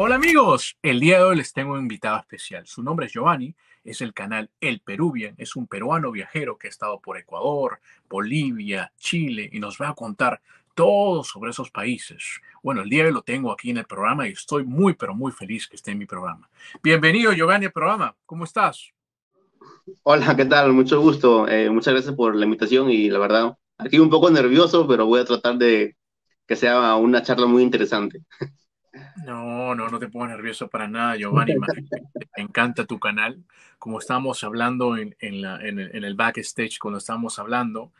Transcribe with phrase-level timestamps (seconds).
[0.00, 2.64] Hola amigos, el día de hoy les tengo un invitado especial.
[2.68, 6.70] Su nombre es Giovanni, es el canal El Peruvian, es un peruano viajero que ha
[6.70, 10.40] estado por Ecuador, Bolivia, Chile y nos va a contar
[10.76, 12.40] todo sobre esos países.
[12.62, 15.16] Bueno, el día de hoy lo tengo aquí en el programa y estoy muy, pero
[15.16, 16.48] muy feliz que esté en mi programa.
[16.80, 18.92] Bienvenido Giovanni al programa, ¿cómo estás?
[20.04, 20.72] Hola, ¿qué tal?
[20.74, 21.48] Mucho gusto.
[21.48, 25.18] Eh, muchas gracias por la invitación y la verdad, aquí un poco nervioso, pero voy
[25.18, 25.96] a tratar de
[26.46, 28.22] que sea una charla muy interesante.
[29.24, 31.54] No, no, no te pongas nervioso para nada, Giovanni.
[32.36, 33.42] Me encanta tu canal.
[33.78, 37.92] Como estábamos hablando en, la, en, el, backstage, cuando estábamos hablando,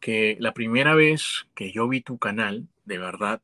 [0.00, 3.40] que la primera vez que yo vi tu canal, de verdad,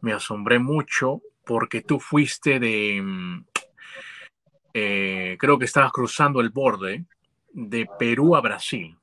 [0.00, 3.44] me asombré mucho porque tú fuiste de, mm,
[4.74, 7.04] eh, creo que estabas cruzando el borde
[7.52, 8.96] de Perú a Brasil.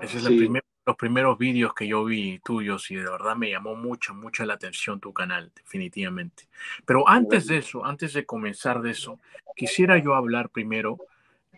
[0.00, 3.50] Esa es la primera los primeros vídeos que yo vi tuyos y de verdad me
[3.50, 6.48] llamó mucho, mucho la atención tu canal, definitivamente.
[6.84, 9.18] Pero antes de eso, antes de comenzar de eso,
[9.56, 10.98] quisiera yo hablar primero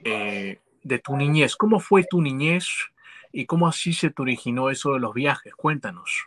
[0.03, 1.57] eh, de tu niñez.
[1.57, 2.67] ¿Cómo fue tu niñez
[3.31, 5.55] y cómo así se te originó eso de los viajes?
[5.55, 6.25] Cuéntanos.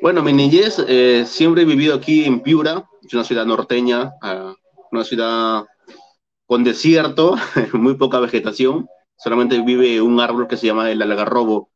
[0.00, 4.54] Bueno, mi niñez eh, siempre he vivido aquí en Piura, es una ciudad norteña, ah,
[4.92, 5.64] una ciudad
[6.46, 7.34] con desierto,
[7.72, 11.70] muy poca vegetación solamente vive un árbol que se llama el algarrobo.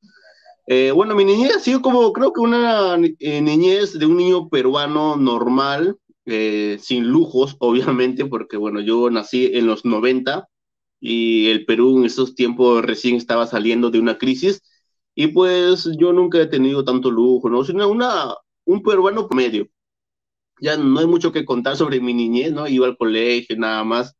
[0.66, 4.48] Eh, bueno, mi niñez ha sido como, creo que una eh, niñez de un niño
[4.50, 10.48] peruano normal, eh, sin lujos, obviamente, porque, bueno, yo nací en los 90
[11.00, 14.62] y el Perú en esos tiempos recién estaba saliendo de una crisis
[15.14, 17.64] y pues yo nunca he tenido tanto lujo, ¿no?
[17.64, 18.34] Sino una,
[18.64, 19.68] un peruano promedio.
[20.60, 22.68] Ya no hay mucho que contar sobre mi niñez, ¿no?
[22.68, 24.14] Iba al colegio, nada más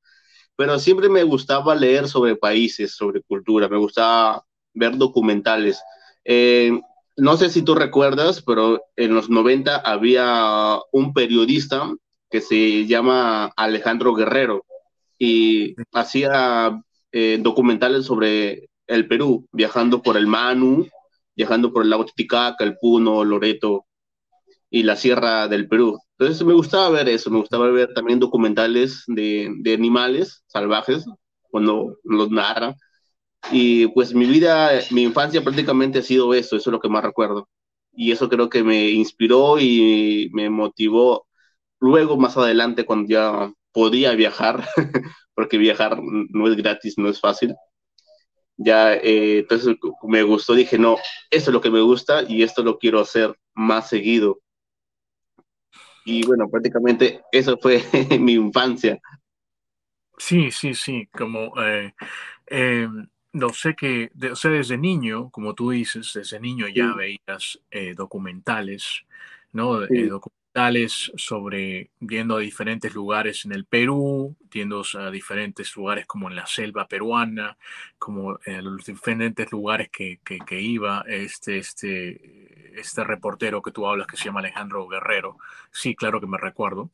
[0.58, 5.80] pero siempre me gustaba leer sobre países, sobre cultura, me gustaba ver documentales.
[6.24, 6.72] Eh,
[7.16, 11.88] no sé si tú recuerdas, pero en los 90 había un periodista
[12.28, 14.64] que se llama Alejandro Guerrero
[15.16, 16.82] y hacía
[17.12, 20.88] eh, documentales sobre el Perú, viajando por el Manu,
[21.36, 23.86] viajando por el lago Titicaca, el Puno, Loreto
[24.68, 26.00] y la Sierra del Perú.
[26.18, 31.04] Entonces me gustaba ver eso, me gustaba ver también documentales de, de animales salvajes
[31.50, 32.74] cuando los narran.
[33.52, 37.04] Y pues mi vida, mi infancia prácticamente ha sido eso, eso es lo que más
[37.04, 37.48] recuerdo.
[37.92, 41.26] Y eso creo que me inspiró y me motivó
[41.80, 44.68] luego más adelante cuando ya podía viajar,
[45.34, 47.54] porque viajar no es gratis, no es fácil.
[48.56, 50.96] Ya, eh, entonces me gustó, dije, no,
[51.30, 54.40] eso es lo que me gusta y esto lo quiero hacer más seguido
[56.08, 57.82] y bueno, prácticamente eso fue
[58.18, 58.98] mi infancia.
[60.16, 61.92] Sí, sí, sí, como eh,
[62.46, 62.88] eh,
[63.34, 67.94] no sé que, o sea, desde niño, como tú dices, desde niño ya veías eh,
[67.94, 69.04] documentales,
[69.52, 69.80] ¿no?
[71.14, 76.46] sobre yendo a diferentes lugares en el Perú, yendo a diferentes lugares como en la
[76.46, 77.56] selva peruana,
[77.98, 84.06] como en los diferentes lugares que, que, iba este, este, este reportero que tú hablas
[84.06, 85.36] que se llama Alejandro Guerrero.
[85.70, 86.90] Sí, claro que me recuerdo.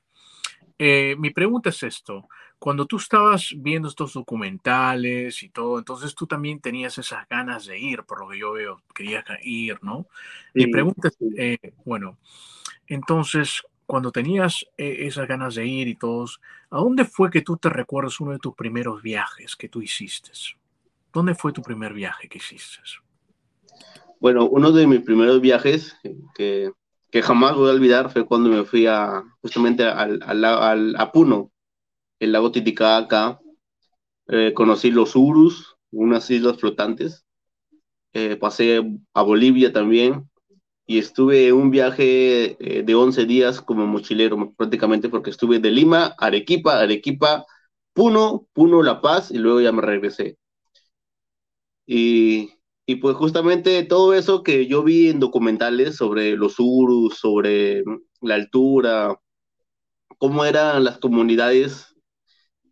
[0.78, 6.26] Eh, mi pregunta es esto, cuando tú estabas viendo estos documentales y todo, entonces tú
[6.26, 10.06] también tenías esas ganas de ir, por lo que yo veo, querías ir, ¿no?
[10.52, 12.18] Mi pregunta es, eh, bueno,
[12.86, 17.56] entonces, cuando tenías eh, esas ganas de ir y todos, ¿a dónde fue que tú
[17.56, 20.32] te recuerdas uno de tus primeros viajes que tú hiciste?
[21.12, 22.80] ¿Dónde fue tu primer viaje que hiciste?
[24.24, 25.98] Bueno, uno de mis primeros viajes
[26.34, 26.72] que,
[27.10, 31.52] que jamás voy a olvidar fue cuando me fui a, justamente al, al, a Puno,
[32.18, 33.38] el lago Titicaca.
[34.28, 37.26] Eh, conocí los Urus, unas islas flotantes.
[38.14, 38.82] Eh, pasé
[39.12, 40.30] a Bolivia también,
[40.86, 46.14] y estuve un viaje eh, de 11 días como mochilero prácticamente porque estuve de Lima,
[46.16, 47.44] Arequipa, Arequipa,
[47.92, 50.38] Puno, Puno, La Paz y luego ya me regresé.
[51.86, 52.53] Y,
[52.86, 57.82] y pues justamente todo eso que yo vi en documentales sobre los urus, sobre
[58.20, 59.18] la altura,
[60.18, 61.94] cómo eran las comunidades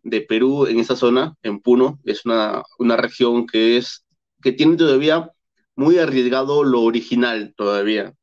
[0.03, 4.05] de Perú en esa zona, en Puno, es una, una región que es
[4.41, 5.31] que tiene todavía
[5.75, 8.13] muy arriesgado lo original todavía.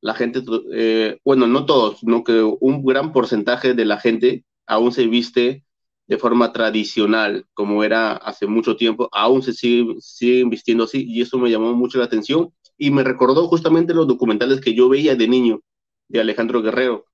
[0.00, 0.42] La gente,
[0.72, 5.64] eh, bueno, no todos, no que un gran porcentaje de la gente aún se viste
[6.08, 11.20] de forma tradicional, como era hace mucho tiempo, aún se sigue, siguen vistiendo así y
[11.20, 15.14] eso me llamó mucho la atención y me recordó justamente los documentales que yo veía
[15.14, 15.60] de niño
[16.08, 17.04] de Alejandro Guerrero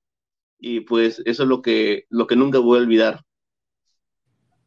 [0.61, 3.25] y pues eso es lo que, lo que nunca voy a olvidar.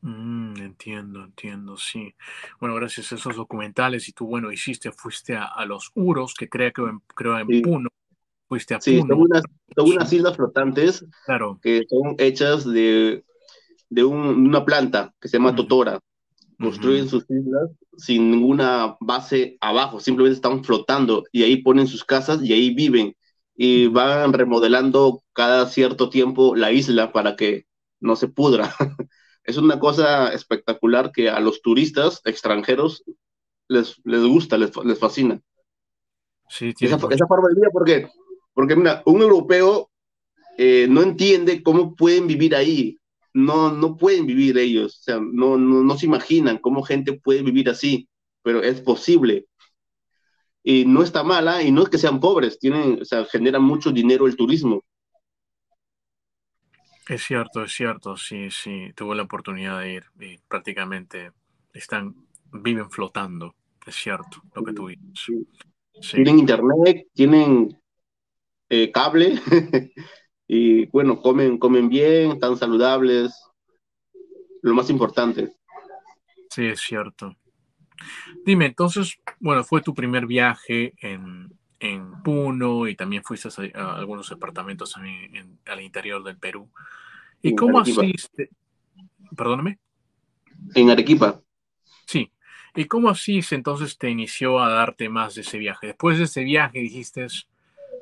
[0.02, 2.14] Mm, entiendo, entiendo, sí.
[2.60, 6.74] Bueno, gracias a esos documentales y tú, bueno, hiciste, fuiste a, los Uros, que creo
[6.74, 6.84] que
[7.16, 7.90] creo en Puno,
[8.48, 9.16] fuiste a sí, Puno.
[9.16, 9.44] Son unas,
[9.74, 11.60] son unas islas flotantes claro.
[11.62, 13.24] que son hechas de,
[13.90, 16.00] de una planta que se llama Totora.
[16.60, 22.42] Construyen sus islas sin ninguna base abajo, simplemente están flotando y ahí ponen sus casas
[22.44, 23.16] y ahí viven
[23.56, 27.66] y van remodelando cada cierto tiempo la isla para que
[28.00, 28.74] no se pudra.
[29.44, 33.04] es una cosa espectacular que a los turistas extranjeros
[33.68, 35.42] les, les gusta, les, les fascina.
[36.50, 38.10] Sí, esa, esa, forma de vida, porque,
[38.54, 39.90] porque mira, un europeo
[40.58, 42.98] eh, no entiende cómo pueden vivir ahí.
[43.38, 47.44] No, no pueden vivir ellos, o sea, no, no, no se imaginan cómo gente puede
[47.44, 48.10] vivir así,
[48.42, 49.46] pero es posible.
[50.64, 53.92] Y no está mala, y no es que sean pobres, tienen, o sea, generan mucho
[53.92, 54.84] dinero el turismo.
[57.08, 61.32] Es cierto, es cierto, sí, sí, tuve la oportunidad de ir y prácticamente
[61.74, 62.16] están,
[62.52, 63.54] viven flotando,
[63.86, 65.38] es cierto, lo que tú dices.
[66.12, 67.80] Tienen internet, tienen
[68.68, 69.40] eh, cable
[70.48, 73.44] y bueno, comen, comen bien, están saludables,
[74.62, 75.54] lo más importante.
[76.50, 77.36] Sí, es cierto.
[78.46, 84.30] Dime, entonces, bueno, fue tu primer viaje en, en Puno y también fuiste a, algunos
[84.30, 86.70] departamentos en, al interior del Perú.
[87.42, 88.50] ¿Y cómo asiste?
[89.36, 89.80] Perdóname.
[90.74, 91.42] En Arequipa.
[92.06, 92.32] Sí.
[92.76, 95.88] ¿Y cómo así entonces te inició a darte más de ese viaje?
[95.88, 97.28] Después de ese viaje dijiste,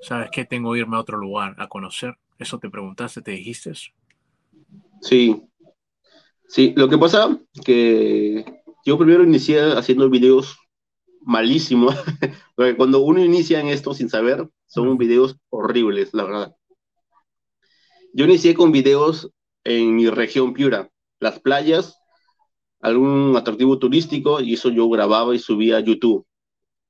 [0.01, 0.45] ¿sabes qué?
[0.45, 2.17] Tengo que irme a otro lugar a conocer.
[2.37, 3.73] ¿Eso te preguntaste, te dijiste?
[5.01, 5.41] Sí.
[6.47, 8.45] Sí, lo que pasa que
[8.85, 10.57] yo primero inicié haciendo videos
[11.21, 11.89] malísimo,
[12.55, 16.55] porque cuando uno inicia en esto sin saber, son videos horribles, la verdad.
[18.13, 19.31] Yo inicié con videos
[19.63, 20.89] en mi región Piura,
[21.19, 21.97] las playas,
[22.79, 26.25] algún atractivo turístico, y eso yo grababa y subía a YouTube.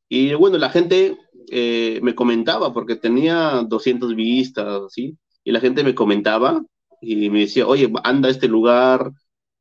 [0.09, 1.17] Y bueno, la gente
[1.49, 5.17] eh, me comentaba, porque tenía 200 vistas, ¿sí?
[5.45, 6.61] Y la gente me comentaba
[6.99, 9.11] y me decía, oye, anda a este lugar,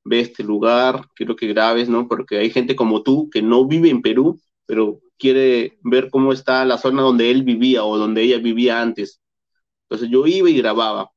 [0.05, 2.09] ve este lugar, quiero que grabes, ¿no?
[2.09, 6.65] Porque hay gente como tú que no vive en Perú, pero quiere ver cómo está
[6.65, 9.21] la zona donde él vivía o donde ella vivía antes.
[9.85, 11.11] Entonces yo iba y grababa.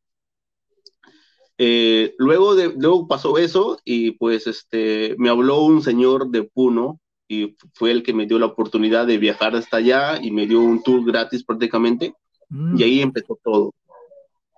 [1.58, 7.00] Eh, luego, de, luego pasó eso y pues este, me habló un señor de Puno
[7.28, 10.62] y fue el que me dio la oportunidad de viajar hasta allá y me dio
[10.62, 12.14] un tour gratis prácticamente.
[12.50, 13.04] Y ahí mm.
[13.04, 13.74] empezó todo.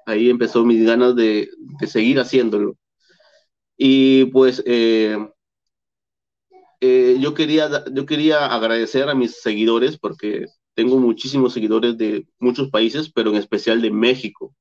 [0.09, 2.75] Ahí empezó mis ganas de, de seguir haciéndolo.
[3.77, 5.17] Y pues eh,
[6.81, 12.69] eh, yo, quería, yo quería agradecer a mis seguidores porque tengo muchísimos seguidores de muchos
[12.69, 14.55] países, pero en especial de México.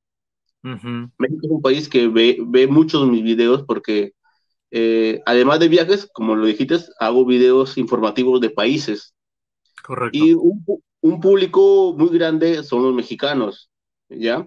[0.62, 4.12] México es un país que ve, ve muchos de mis videos porque
[4.70, 9.14] eh, además de viajes, como lo dijiste, hago videos informativos de países.
[9.82, 10.18] Correcto.
[10.18, 10.64] Y un,
[11.00, 13.70] un público muy grande son los mexicanos,
[14.08, 14.46] ¿ya?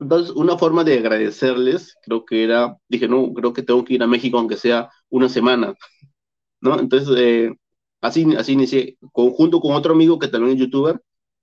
[0.00, 4.02] Entonces, una forma de agradecerles, creo que era, dije, no, creo que tengo que ir
[4.02, 5.74] a México aunque sea una semana.
[6.60, 6.78] ¿no?
[6.78, 7.56] Entonces, eh,
[8.00, 11.00] así, así inicié, junto con otro amigo que también es youtuber,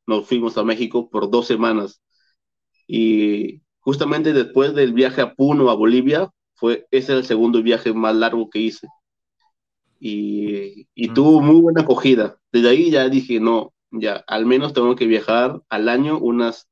[0.08, 2.02] nos fuimos a México por dos semanas.
[2.88, 7.94] Y justamente después del viaje a Puno, a Bolivia, fue, ese es el segundo viaje
[7.94, 8.88] más largo que hice.
[10.00, 11.14] Y, y mm.
[11.14, 12.38] tuvo muy buena acogida.
[12.52, 16.68] Desde ahí ya dije, no, ya, al menos tengo que viajar al año unas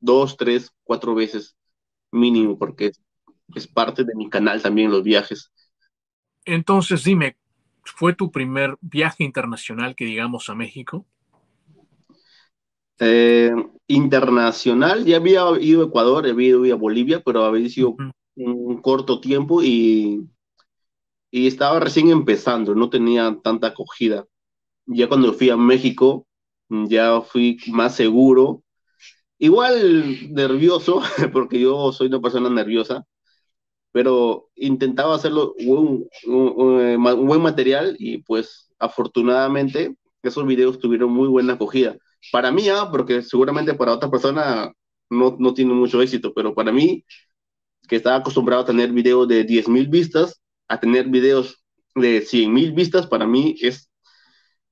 [0.00, 1.56] dos, tres, cuatro veces
[2.12, 2.92] mínimo, porque
[3.56, 5.52] es parte de mi canal también los viajes.
[6.46, 7.36] Entonces, dime,
[7.84, 11.06] ¿Fue tu primer viaje internacional que digamos a México?
[12.98, 13.52] Eh,
[13.88, 18.00] internacional, ya había ido a Ecuador, había ido a Bolivia, pero había sido
[18.36, 20.26] un corto tiempo y,
[21.30, 24.26] y estaba recién empezando, no tenía tanta acogida.
[24.86, 26.26] Ya cuando fui a México,
[26.70, 28.64] ya fui más seguro,
[29.38, 31.02] igual nervioso,
[31.32, 33.04] porque yo soy una persona nerviosa,
[33.92, 41.54] pero intentaba hacerlo un, un, buen material y pues afortunadamente esos videos tuvieron muy buena
[41.54, 41.96] acogida.
[42.32, 42.88] Para mí, ¿ah?
[42.90, 44.72] porque seguramente para otra persona
[45.08, 47.04] no, no tiene mucho éxito, pero para mí,
[47.88, 51.62] que estaba acostumbrado a tener videos de 10.000 vistas, a tener videos
[51.94, 53.88] de 100.000 vistas, para mí es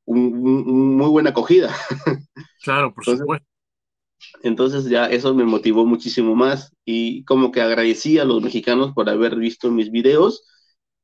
[0.04, 1.75] un, muy buena acogida.
[2.62, 3.47] Claro, por supuesto.
[4.43, 9.09] Entonces ya eso me motivó muchísimo más y como que agradecí a los mexicanos por
[9.09, 10.45] haber visto mis videos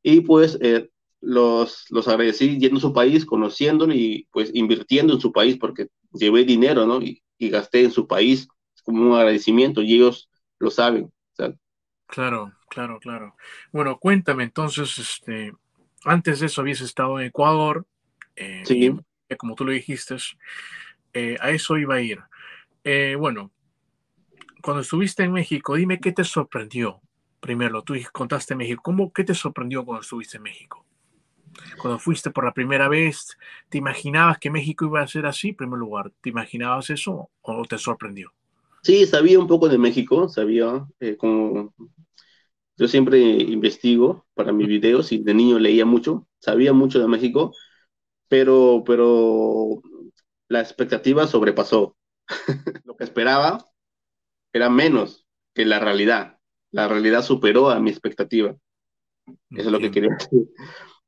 [0.02, 5.20] y pues eh, los, los agradecí yendo a su país, conociéndolo y pues invirtiendo en
[5.20, 7.00] su país porque llevé dinero, ¿no?
[7.02, 8.48] Y, y gasté en su país
[8.84, 11.12] como un agradecimiento y ellos lo saben.
[12.06, 13.36] Claro, claro, claro.
[13.72, 15.52] Bueno, cuéntame entonces, este,
[16.04, 17.86] antes de eso habías estado en Ecuador,
[18.34, 18.92] eh, sí.
[19.38, 20.16] como tú lo dijiste,
[21.12, 22.18] eh, a eso iba a ir.
[22.84, 23.52] Eh, bueno,
[24.62, 27.00] cuando estuviste en México, dime qué te sorprendió.
[27.40, 28.82] Primero, tú contaste México.
[28.82, 30.84] ¿Cómo, ¿Qué te sorprendió cuando estuviste en México?
[31.80, 33.36] Cuando fuiste por la primera vez,
[33.68, 36.12] ¿te imaginabas que México iba a ser así, en primer lugar?
[36.20, 38.32] ¿Te imaginabas eso o te sorprendió?
[38.82, 41.74] Sí, sabía un poco de México, sabía eh, como...
[42.76, 47.54] Yo siempre investigo para mis videos y de niño leía mucho, sabía mucho de México,
[48.28, 49.82] pero, pero
[50.48, 51.96] la expectativa sobrepasó.
[52.84, 53.66] Lo que esperaba
[54.52, 56.38] era menos que la realidad.
[56.70, 58.54] La realidad superó a mi expectativa.
[59.50, 60.48] Eso es lo que quería decir.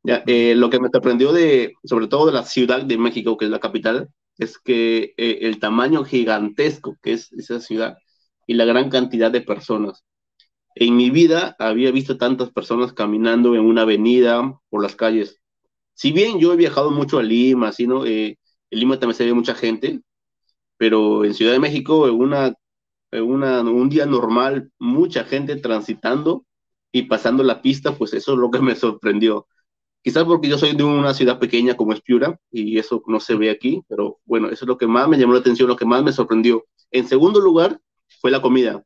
[0.04, 3.50] Eh, lo que me sorprendió de, sobre todo de la Ciudad de México, que es
[3.50, 7.96] la capital, es que eh, el tamaño gigantesco que es esa ciudad
[8.46, 10.04] y la gran cantidad de personas.
[10.74, 15.40] En mi vida había visto tantas personas caminando en una avenida por las calles.
[15.94, 18.38] Si bien yo he viajado mucho a Lima, sino eh,
[18.70, 20.00] en Lima también se ve mucha gente,
[20.82, 22.56] pero en Ciudad de México, en una,
[23.12, 26.44] una, un día normal, mucha gente transitando
[26.90, 29.46] y pasando la pista, pues eso es lo que me sorprendió.
[30.02, 33.36] Quizás porque yo soy de una ciudad pequeña como es Piura y eso no se
[33.36, 35.84] ve aquí, pero bueno, eso es lo que más me llamó la atención, lo que
[35.84, 36.64] más me sorprendió.
[36.90, 37.78] En segundo lugar
[38.20, 38.82] fue la comida.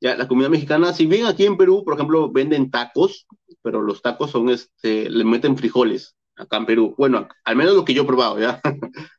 [0.00, 3.28] Ya, la comida mexicana, si bien aquí en Perú, por ejemplo, venden tacos,
[3.62, 6.96] pero los tacos son, este, le meten frijoles acá en Perú.
[6.98, 8.60] Bueno, al menos lo que yo he probado, ¿ya?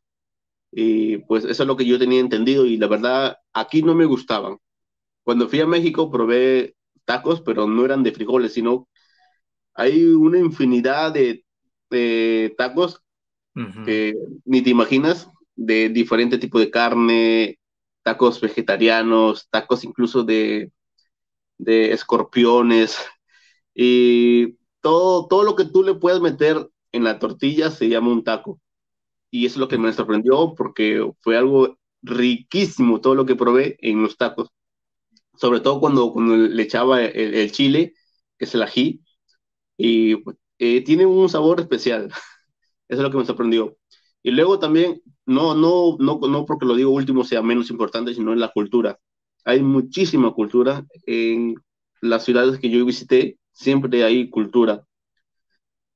[0.71, 4.05] y pues eso es lo que yo tenía entendido y la verdad, aquí no me
[4.05, 4.57] gustaban.
[5.23, 8.87] Cuando fui a México probé tacos, pero no eran de frijoles, sino
[9.73, 11.45] hay una infinidad de,
[12.57, 13.01] tacos
[13.85, 17.59] que ni te imaginas, de diferente tipo de carne,
[18.03, 20.71] tacos vegetarianos, tacos incluso de,
[21.57, 22.97] de escorpiones,
[23.73, 28.23] y todo, todo lo que tú le puedas meter en la tortilla se llama un
[28.23, 28.59] taco.
[29.31, 33.77] Y eso es lo que me sorprendió porque fue algo riquísimo todo lo que probé
[33.81, 34.49] en los tacos.
[35.35, 37.93] Sobre todo cuando, cuando le echaba el, chile,
[38.37, 39.01] que es el ají,
[39.77, 40.17] y
[40.59, 42.09] eh, tiene un sabor especial.
[42.89, 43.77] Eso es lo que me sorprendió.
[44.23, 48.33] Y luego también, no, no, no, no porque lo digo último sea menos importante, sino
[48.33, 48.99] en la cultura.
[49.45, 50.85] Hay muchísima cultura.
[51.05, 51.55] En
[52.01, 54.83] las ciudades que yo visité, siempre hay cultura.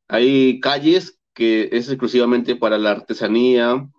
[0.08, 3.90] Hay calles que es exclusivamente para la artesanía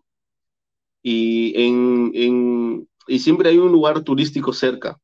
[1.03, 4.99] y, en, en, y siempre hay un lugar turístico cerca.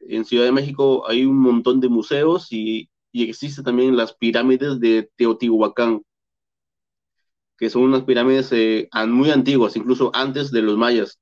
[0.00, 4.80] En Ciudad de México hay un montón de museos y y existe también las pirámides
[4.80, 6.02] de Teotihuacán,
[7.56, 11.20] que son unas pirámides eh, muy antiguas, incluso antes de los mayas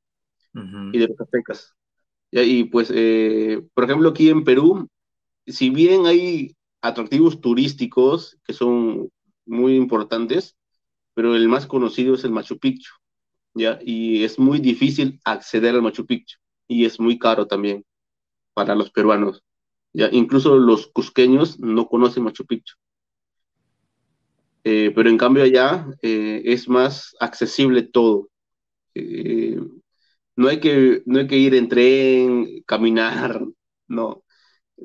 [0.54, 1.74] y de los aztecas.
[2.30, 4.88] Y pues, eh, por ejemplo, aquí en Perú,
[5.46, 9.10] si bien hay atractivos turísticos que son
[9.46, 10.56] muy importantes,
[11.14, 12.92] pero el más conocido es el Machu Picchu,
[13.54, 13.78] ¿ya?
[13.84, 17.84] Y es muy difícil acceder al Machu Picchu y es muy caro también
[18.54, 19.42] para los peruanos.
[19.92, 22.76] Ya, incluso los cusqueños no conocen Machu Picchu.
[24.64, 28.30] Eh, pero en cambio allá eh, es más accesible todo.
[28.94, 29.60] Eh,
[30.36, 33.44] no, hay que, no hay que ir en tren, caminar,
[33.88, 34.24] no.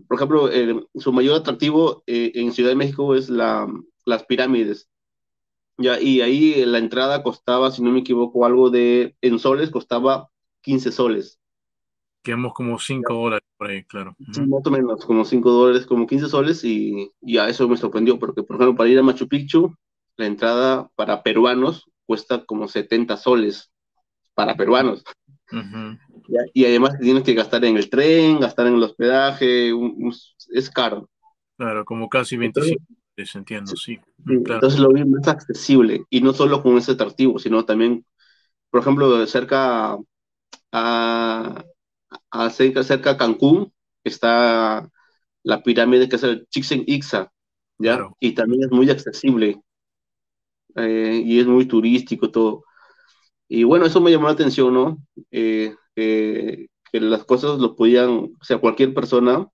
[0.08, 0.50] Por ejemplo,
[0.96, 3.68] su mayor atractivo en Ciudad de México es la,
[4.08, 4.90] las pirámides.
[5.78, 10.30] Ya, y ahí la entrada costaba, si no me equivoco, algo de, en soles costaba
[10.62, 11.40] 15 soles.
[12.24, 14.16] Quedamos como 5 dólares por ahí, claro.
[14.32, 17.78] Sí, más o menos, como 5 dólares, como 15 soles, y, y, a eso me
[17.78, 19.76] sorprendió, porque, por ejemplo, para ir a Machu Picchu,
[20.16, 23.72] la entrada para peruanos cuesta como 70 soles
[24.34, 25.04] para peruanos.
[26.54, 29.72] y, además tienes que gastar en el tren, gastar en el hospedaje,
[30.54, 31.08] es caro.
[31.56, 32.78] Claro, como casi 25
[33.36, 34.00] entiendo, sí.
[34.28, 38.06] Entonces lo vi más accesible, y no solo con ese atractivo, sino también,
[38.70, 39.98] por ejemplo, cerca
[40.72, 41.64] a,
[42.52, 44.90] cerca, cerca de Cancún está
[45.44, 47.32] la pirámide que es el Chichen Itza,
[47.80, 48.10] ¿ya?
[48.20, 49.62] Y también es muy accesible
[50.76, 52.64] eh, y es muy turístico todo.
[53.48, 54.98] Y bueno, eso me llamó la atención, ¿no?
[55.32, 58.10] Eh, que las cosas lo podían,
[58.40, 59.48] o sea, cualquier persona,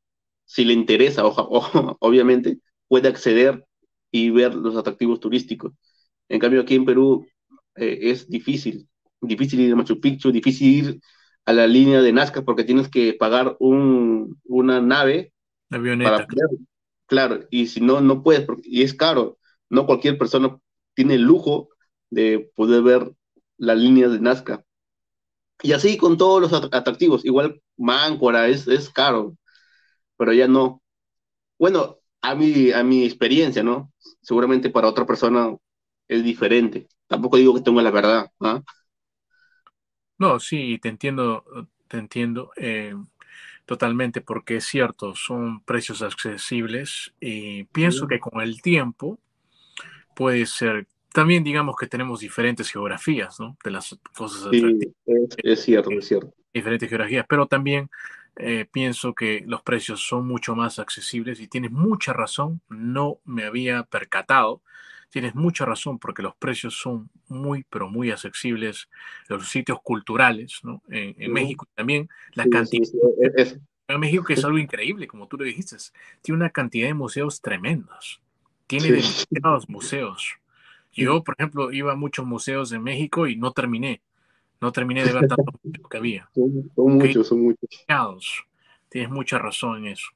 [0.46, 1.24] si le interesa,
[2.00, 2.60] obviamente,
[2.94, 3.66] puede acceder
[4.12, 5.74] y ver los atractivos turísticos.
[6.30, 7.26] En cambio, aquí en Perú
[7.74, 8.88] eh, es difícil,
[9.20, 11.00] difícil ir a Machu Picchu, difícil ir
[11.44, 15.34] a la línea de Nazca porque tienes que pagar un, una nave.
[15.72, 16.28] Avioneta.
[17.08, 19.40] claro, y si no, no puedes, porque, y es caro.
[19.72, 20.56] No cualquier persona
[20.94, 21.70] tiene el lujo
[22.12, 23.12] de poder ver
[23.58, 24.64] la línea de Nazca.
[25.64, 27.26] Y así con todos los atractivos.
[27.26, 29.36] Igual Máncora es, es caro,
[30.16, 30.84] pero ya no.
[31.58, 33.92] Bueno, a mi, a mi experiencia, ¿no?
[34.22, 35.56] Seguramente para otra persona
[36.08, 36.88] es diferente.
[37.06, 38.32] Tampoco digo que tenga la verdad.
[38.40, 38.64] ¿ah?
[40.18, 41.44] No, sí, te entiendo,
[41.90, 42.96] te entiendo eh,
[43.66, 49.20] totalmente porque es cierto, son precios accesibles y pienso que con el tiempo
[50.16, 53.58] puede ser, también digamos que tenemos diferentes geografías, ¿no?
[53.66, 54.96] De las cosas atractivas.
[55.44, 56.34] es, cierto, es cierto.
[56.54, 57.90] Diferentes geografías, pero también
[58.36, 63.46] eh, pienso que los precios son mucho más accesibles y tienes mucha razón, no me
[63.46, 64.62] había percatado
[65.14, 68.90] tienes mucha razón porque los precios son muy, pero muy accesibles.
[69.30, 70.82] Los sitios culturales, ¿no?
[70.90, 72.90] En, México también la cantidad.
[73.88, 75.78] en México que es algo increíble, como tú lo dijiste,
[76.24, 78.22] tiene una cantidad de museos tremendos.
[78.66, 80.34] Tiene demasiados museos.
[80.92, 84.02] Yo, por ejemplo, iba a muchos museos en México y no terminé.
[84.64, 85.44] No terminé de ver tanto
[85.92, 86.30] que había.
[86.34, 87.70] Son, muchos, son muchos.
[88.88, 90.08] Tienes mucha razón en eso.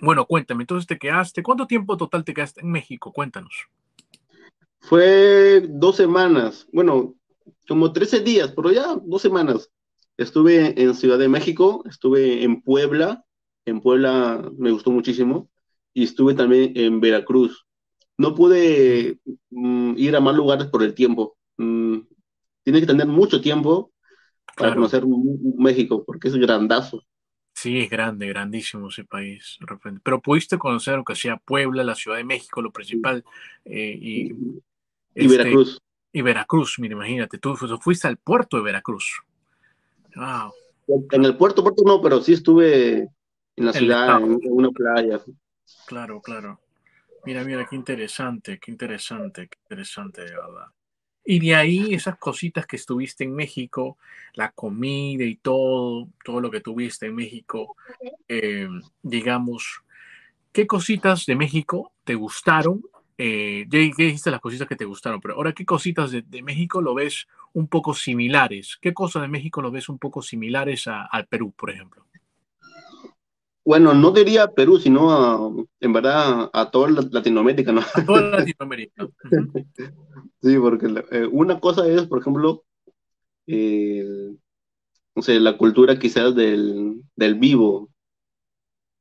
[0.00, 3.12] Bueno, cuéntame, entonces te quedaste, ¿cuánto tiempo total te quedaste en México?
[3.12, 3.66] Cuéntanos.
[4.78, 7.16] Fue dos semanas, bueno,
[7.66, 9.72] como 13 días, pero ya dos semanas.
[10.16, 13.24] Estuve en Ciudad de México, estuve en Puebla,
[13.66, 15.50] en Puebla me gustó muchísimo,
[15.92, 17.66] y estuve también en Veracruz.
[18.18, 19.18] No pude
[19.50, 21.36] mm, ir a más lugares por el tiempo.
[21.56, 22.02] Mm,
[22.72, 23.92] tiene que tener mucho tiempo
[24.56, 25.04] para conocer
[25.56, 27.04] México, porque es grandazo.
[27.54, 29.58] Sí, es grande, grandísimo ese país.
[30.02, 33.24] Pero pudiste conocer, aunque sea Puebla, la Ciudad de México, lo principal,
[33.64, 34.32] eh, y
[35.18, 35.82] y este, Veracruz.
[36.12, 39.20] Y Veracruz, mira, imagínate, tú fuiste al puerto de Veracruz.
[40.14, 40.52] Wow.
[41.10, 43.08] En el puerto, puerto no, pero sí estuve
[43.56, 45.20] en la ciudad, en una playa.
[45.86, 46.60] Claro, claro.
[47.24, 50.66] Mira, mira, qué interesante, qué interesante, qué interesante, de verdad.
[51.30, 53.98] Y de ahí esas cositas que estuviste en México,
[54.32, 57.76] la comida y todo, todo lo que tuviste en México,
[58.26, 58.66] eh,
[59.02, 59.82] digamos,
[60.52, 62.82] ¿qué cositas de México te gustaron
[63.20, 66.94] eh, ya dijiste las cositas que te gustaron, pero ahora, ¿qué cositas de, México lo
[66.94, 68.78] ves un poco similares?
[68.80, 72.06] ¿Qué cosas de México lo ves un poco similares al Perú, por ejemplo?
[73.68, 77.82] Bueno, no diría Perú, sino en verdad a toda Latinoamérica, ¿no?
[77.82, 79.06] A toda Latinoamérica.
[80.40, 82.64] sí, porque eh, una cosa es, por ejemplo,
[83.46, 87.90] no sé, la cultura quizás del, del vivo.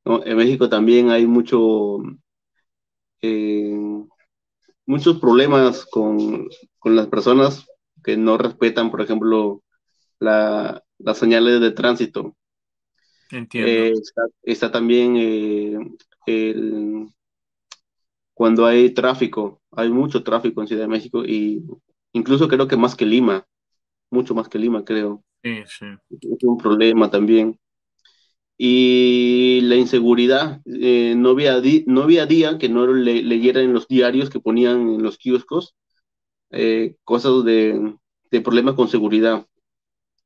[0.03, 0.25] ¿no?
[0.25, 1.99] En México también hay mucho
[3.21, 3.73] eh,
[4.86, 6.49] muchos problemas con,
[6.84, 7.65] las personas
[8.03, 9.63] que no respetan, por ejemplo,
[10.19, 10.82] las
[11.13, 12.36] señales de tránsito.
[13.31, 13.69] Entiendo.
[13.69, 13.93] Eh,
[14.43, 17.07] está, también eh,
[18.33, 21.63] cuando hay tráfico, hay mucho tráfico en Ciudad de México y
[22.13, 23.45] incluso creo que más que Lima,
[24.09, 25.23] mucho más que Lima, creo.
[25.43, 25.85] Sí, sí.
[26.09, 27.59] Es un problema también
[28.57, 30.61] y la inseguridad.
[30.65, 34.95] Eh, no, había no había día que no le leyera en los diarios que ponían
[34.95, 35.75] en los kioscos
[37.03, 37.95] cosas de,
[38.43, 39.45] problemas con seguridad.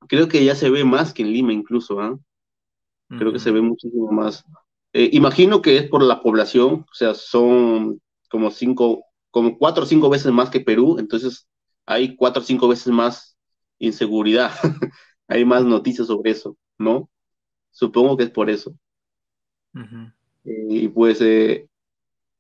[0.08, 2.18] Creo que ya se ve más que en Lima incluso, ¿ah?
[3.18, 4.46] Creo que se ve muchísimo más.
[4.94, 9.86] Eh, imagino que es por la población, o sea, son como cinco, como cuatro o
[9.86, 11.48] cinco veces más que Perú, entonces
[11.86, 13.38] hay cuatro o cinco veces más
[13.80, 14.52] inseguridad.
[15.28, 17.10] hay más noticias sobre eso, ¿no?
[17.72, 18.74] Supongo que es por eso.
[20.44, 21.68] Y pues, eh,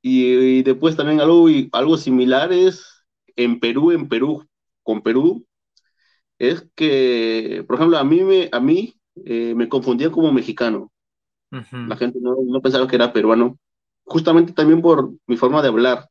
[0.01, 3.03] y, después también algo, algo similar es
[3.35, 4.45] en Perú, en Perú,
[4.83, 5.45] con Perú,
[6.39, 10.91] es que, por ejemplo, a mí me, a mí, eh, me confundía como mexicano.
[11.49, 13.59] La gente no, pensaba que era peruano,
[14.05, 16.07] justamente también por mi forma de hablar.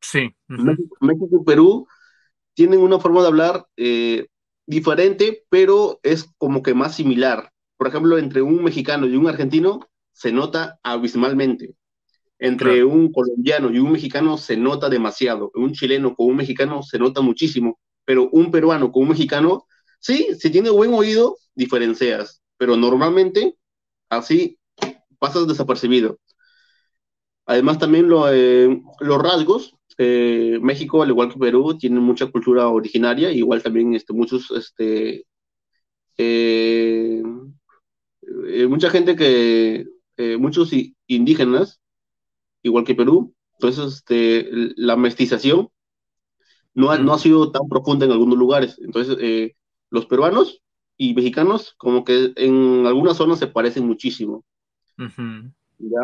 [0.00, 0.34] Sí.
[0.48, 1.86] México, y Perú
[2.54, 4.26] tienen una forma de hablar eh,
[4.66, 9.80] diferente, pero es como que más similar por ejemplo, entre un mexicano y un argentino
[10.12, 11.76] se nota abismalmente.
[12.38, 15.50] Entre un colombiano y un mexicano se nota demasiado.
[15.54, 17.80] Un chileno con un mexicano se nota muchísimo.
[18.04, 19.64] Pero un peruano con un mexicano,
[20.00, 22.42] sí, si tiene buen oído, diferencias.
[22.56, 23.56] Pero normalmente,
[24.08, 24.58] así
[25.18, 26.18] pasas desapercibido.
[27.46, 29.76] Además, también eh, los rasgos.
[29.98, 35.26] Eh, México, al igual que Perú, tiene mucha cultura originaria, igual también este, muchos este,
[36.16, 37.22] eh,
[38.68, 39.86] mucha gente que,
[40.38, 40.70] muchos
[41.06, 41.80] indígenas,
[42.62, 45.70] igual que Perú, entonces este, la mestización
[46.74, 48.78] no ha, no ha sido tan profunda en algunos lugares.
[48.82, 49.54] Entonces, eh,
[49.90, 50.62] los peruanos
[50.96, 54.44] y mexicanos, como que en algunas zonas se parecen muchísimo.
[55.78, 56.00] ¿ya?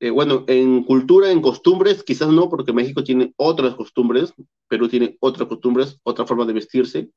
[0.00, 4.34] Eh, bueno, en cultura, en costumbres, quizás no, porque México tiene otras costumbres,
[4.68, 7.10] Perú tiene otras costumbres, otra forma de vestirse.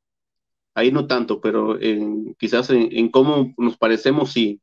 [0.73, 4.61] Ahí no tanto, pero en, quizás en, cómo nos parecemos, sí.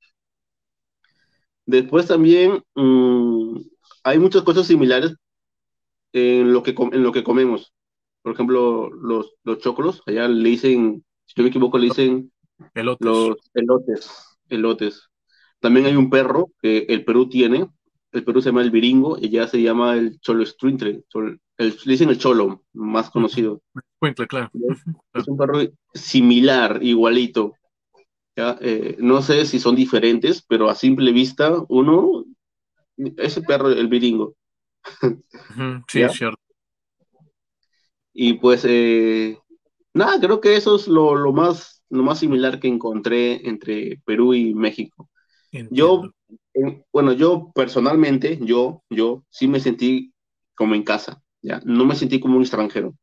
[1.66, 3.58] Después también mm,
[4.04, 5.14] hay muchas cosas similares
[6.12, 7.74] en lo que, en lo que comemos.
[8.22, 12.32] Por ejemplo, los, los choclos, allá le dicen, si no me equivoco, le dicen
[12.74, 13.06] elotes.
[13.06, 14.38] los elotes.
[14.48, 15.08] elotes.
[15.60, 17.68] También hay un perro que el Perú tiene,
[18.12, 21.02] el Perú se llama el viringo y ya se llama el cholo Struintre,
[21.58, 23.62] le dicen el cholo, más conocido.
[24.28, 24.50] claro.
[25.12, 25.60] Es un perro
[25.94, 27.54] similar, igualito.
[28.36, 32.24] Eh, no sé si son diferentes, pero a simple vista, uno,
[33.16, 34.34] ese perro, el viringo.
[35.88, 36.40] sí, es cierto.
[38.12, 39.38] Y pues, eh,
[39.94, 44.54] nada, creo que eso es lo, más, lo más similar que encontré entre Perú y
[44.54, 45.10] México.
[45.70, 46.10] Yo,
[46.92, 50.12] bueno, yo personalmente, yo, yo sí me sentí
[50.54, 51.60] como en casa, ¿ya?
[51.64, 52.94] No me sentí como un extranjero,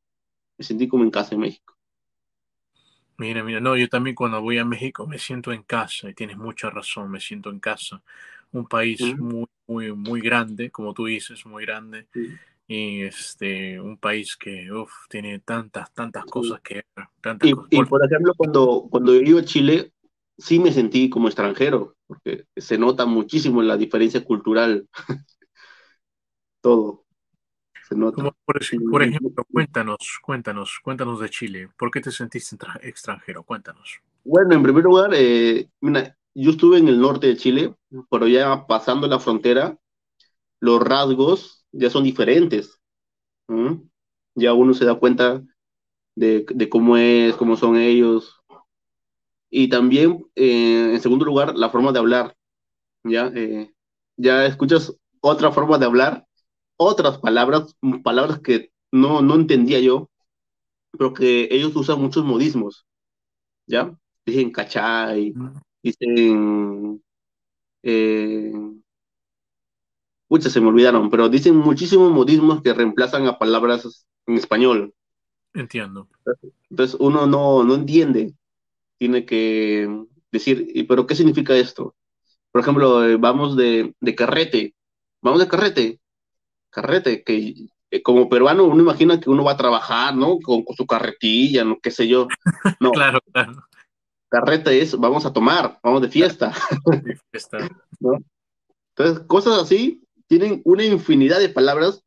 [0.58, 1.76] me sentí como en casa en México.
[3.18, 6.38] Mira, mira, no, yo también cuando voy a México me siento en casa y tienes
[6.38, 8.02] mucha razón, me siento en casa.
[8.52, 12.08] Un país muy, muy, muy grande, como tú dices, muy grande.
[12.74, 16.86] Y este, un país que uf, tiene tantas, tantas cosas que...
[17.20, 19.92] Tantas y, y, por ejemplo, cuando, cuando yo iba a Chile,
[20.38, 24.88] sí me sentí como extranjero, porque se nota muchísimo la diferencia cultural.
[26.62, 27.04] Todo.
[27.90, 28.34] Se nota.
[28.46, 31.68] por, ejemplo, cuéntanos, cuéntanos, cuéntanos de Chile.
[31.78, 33.44] ¿Por qué te sentiste extranjero?
[33.44, 34.00] Cuéntanos.
[34.24, 35.68] Bueno, en primer lugar, eh,
[36.34, 37.76] yo estuve en el norte de Chile,
[38.10, 39.78] pero ya pasando la frontera,
[40.62, 42.80] los rasgos ya son diferentes.
[44.36, 45.44] Ya uno se da cuenta
[46.16, 48.42] de, de, cómo es, cómo son ellos,
[49.52, 52.36] y también, eh, en segundo lugar, la forma de hablar.
[53.04, 53.32] ¿ya?
[53.36, 53.74] Eh,
[54.18, 56.26] ya escuchas otra forma de hablar,
[56.78, 60.10] otras palabras, palabras que no, no entendía yo,
[60.92, 62.86] pero que ellos usan muchos modismos.
[63.68, 63.98] ¿Ya?
[64.26, 65.34] Dicen cachay,
[65.84, 67.04] dicen...
[67.84, 68.54] Eh,
[70.40, 74.94] se me olvidaron, pero dicen muchísimos modismos que reemplazan a palabras en español.
[75.54, 76.08] Entiendo.
[76.70, 78.34] Entonces uno no, no entiende
[79.02, 79.90] tiene que
[80.32, 81.96] decir, ¿pero qué significa esto?
[82.52, 84.76] Por ejemplo, eh, vamos de, carrete,
[85.24, 86.00] vamos de carrete,
[86.70, 90.38] carrete, que eh, como peruano uno imagina que uno va a trabajar, ¿no?
[90.38, 92.28] Con, su carretilla, no qué sé yo.
[92.80, 92.92] No.
[92.94, 93.64] claro, claro.
[94.30, 96.54] Carrete es, vamos a tomar, vamos de fiesta.
[98.96, 100.01] Entonces, cosas así
[100.32, 102.06] tienen una infinidad de palabras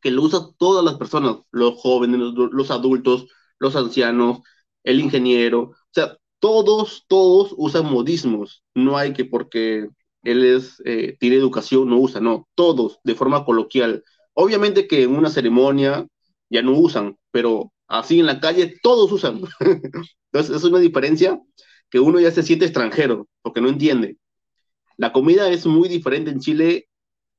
[0.00, 3.26] que lo usan todas las personas, los jóvenes, los adultos,
[3.58, 4.38] los ancianos,
[4.84, 8.62] el ingeniero, o sea, todos, todos usan modismos.
[8.76, 9.88] No hay que porque
[10.22, 12.46] él es, eh, tiene educación, no usa, no.
[12.54, 14.04] Todos, de forma coloquial.
[14.34, 16.06] Obviamente que en una ceremonia
[16.48, 19.40] ya no usan, pero así en la calle todos usan.
[20.30, 21.40] Entonces, es una diferencia
[21.90, 24.18] que uno ya se siente extranjero, porque no entiende.
[24.96, 26.86] La comida es muy diferente en Chile,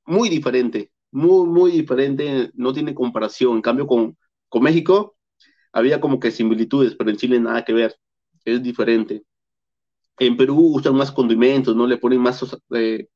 [0.06, 3.56] muy diferente, muy, muy diferente, no tiene comparación.
[3.56, 4.16] En cambio, con,
[4.48, 5.16] con México
[5.72, 7.96] había como que similitudes, pero en Chile nada que ver
[8.44, 9.24] es diferente.
[10.18, 11.86] En Perú usan más condimentos, ¿no?
[11.86, 12.42] Le ponen más,
[12.74, 13.08] eh,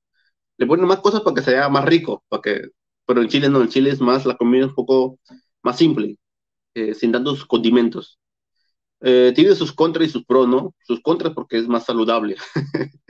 [0.59, 2.63] le ponen más cosas para que sea más rico, para que,
[3.07, 5.19] pero en Chile no, en Chile es más, la comida es un poco
[5.63, 6.19] más simple,
[6.75, 8.19] eh, sin tantos condimentos.
[9.01, 10.75] Eh, tiene sus contras y sus pros, ¿no?
[10.83, 12.37] Sus contras porque es más saludable.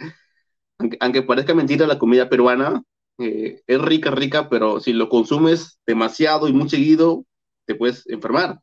[0.78, 2.82] aunque, aunque, parezca mentira, la comida peruana
[3.20, 7.24] es rica, rica, pero si lo consumes demasiado y muy seguido,
[7.66, 8.61] te puedes enfermar.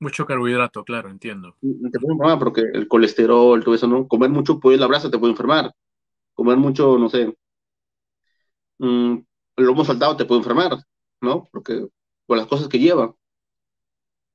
[0.00, 1.56] Mucho carbohidrato, claro, entiendo.
[1.60, 4.06] Te puede enfermar porque el colesterol, todo eso, ¿no?
[4.06, 5.72] Comer mucho puede la brasa, te puede enfermar.
[6.34, 7.34] Comer mucho, no sé,
[8.78, 9.18] mmm,
[9.56, 10.78] lomo saltado te puede enfermar,
[11.20, 11.48] ¿no?
[11.52, 11.86] Porque
[12.26, 13.14] por las cosas que lleva.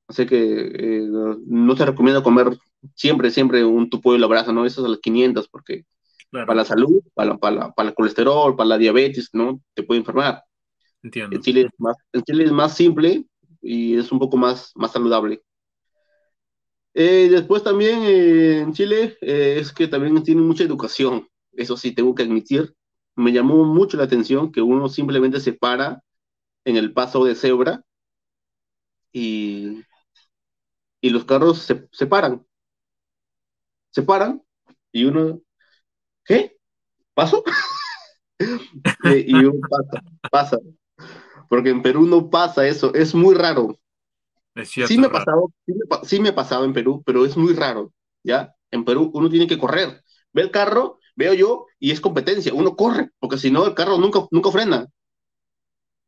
[0.07, 1.07] Así que eh,
[1.45, 2.57] no te recomiendo comer
[2.95, 4.65] siempre, siempre un tu pollo la brasa, ¿no?
[4.65, 5.85] Eso es a las 500 porque
[6.33, 9.61] para la salud, para, para, para, el colesterol, para la diabetes, ¿no?
[9.73, 10.43] Te puede enfermar.
[11.03, 11.35] Entiendo.
[11.35, 13.25] En Chile es más, en Chile es más simple
[13.61, 15.41] y es un poco más, más saludable.
[16.95, 21.93] Eh, después también eh, en Chile eh, es que también tienen mucha educación, eso sí,
[21.93, 22.73] tengo que admitir.
[23.15, 26.01] Me llamó mucho la atención que uno simplemente se para
[26.65, 27.83] en el paso de cebra
[29.11, 29.83] y,
[31.01, 32.45] y los carros se, se paran.
[33.91, 34.41] Se paran
[34.91, 35.41] y uno,
[36.25, 36.57] ¿qué?
[37.13, 37.43] ¿Paso?
[39.03, 40.57] y uno pasa, pasa.
[41.49, 43.77] Porque en Perú no pasa eso, es muy raro
[44.63, 45.51] sí me, ha pasado,
[46.03, 47.91] sí, me, ha pasado en Perú, pero es muy raro,
[48.23, 48.55] ¿ya?
[48.71, 50.03] En Perú uno tiene que correr.
[50.31, 52.53] Ve el carro, veo yo, y es competencia.
[52.53, 54.87] Uno corre, porque si no, el carro nunca, nunca frena.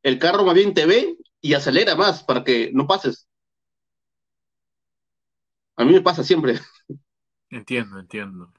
[0.03, 3.27] El carro más bien te ve y acelera más para que no pases.
[5.75, 6.59] A mí me pasa siempre.
[7.49, 8.51] Entiendo, entiendo.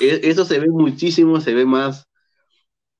[0.00, 2.08] Eso se ve muchísimo, se ve más,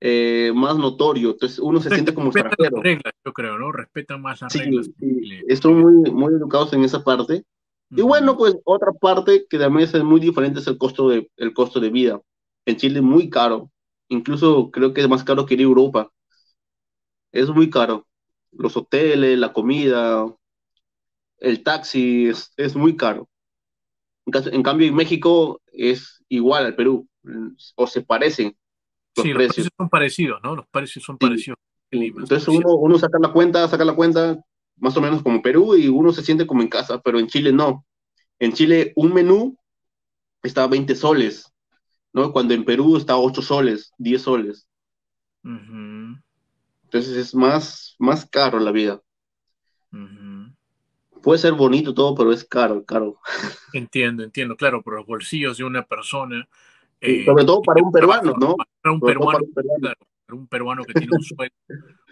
[0.01, 1.31] eh, más notorio.
[1.31, 2.83] Entonces uno se siente como extranjero.
[2.83, 3.73] reglas, yo creo, ¿no?
[3.73, 4.91] Respetan más las reglas.
[4.99, 5.41] Sí.
[5.49, 7.45] Están muy, muy educados en esa parte.
[7.91, 11.55] Y bueno, pues otra parte que también es muy diferente es el costo de, el
[11.55, 12.21] costo de vida.
[12.65, 13.71] En Chile es muy caro.
[14.09, 16.11] Incluso creo que es más caro que ir a Europa.
[17.33, 18.07] Es muy caro.
[18.51, 20.27] Los hoteles, la comida,
[21.39, 23.29] el taxi es, es muy caro.
[24.27, 27.09] En, cambio, en México es igual al Perú,
[27.77, 28.57] o se parecen
[29.15, 29.37] los sí, precios.
[29.37, 30.57] Los precios son parecidos, ¿no?
[30.57, 31.59] Los precios son parecidos.
[31.91, 34.39] Entonces uno, uno saca la cuenta, saca la cuenta,
[34.77, 37.53] más o menos como Perú, y uno se siente como en casa, pero en Chile
[37.53, 37.87] no.
[38.39, 39.57] En Chile un menú
[40.43, 41.53] está a 20 soles,
[42.13, 42.33] ¿no?
[42.33, 44.69] Cuando en Perú está a 8 soles, 10 soles.
[45.45, 49.01] Entonces es más, más caro la vida
[51.27, 53.19] puede ser bonito todo, pero es caro, caro.
[53.75, 56.49] Entiendo, entiendo, claro, por los bolsillos de una persona.
[57.01, 58.55] Eh, sobre todo para un peruano, ¿no?
[58.81, 59.41] Para un peruano,
[59.81, 61.55] Claro, para un peruano que tiene un sueldo,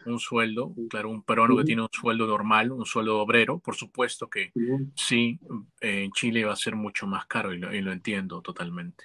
[0.07, 4.29] un sueldo, claro, un peruano que tiene un sueldo normal, un sueldo obrero, por supuesto
[4.29, 4.51] que
[4.97, 5.39] sí,
[5.81, 9.05] en Chile va a ser mucho más caro y lo, entiendo totalmente.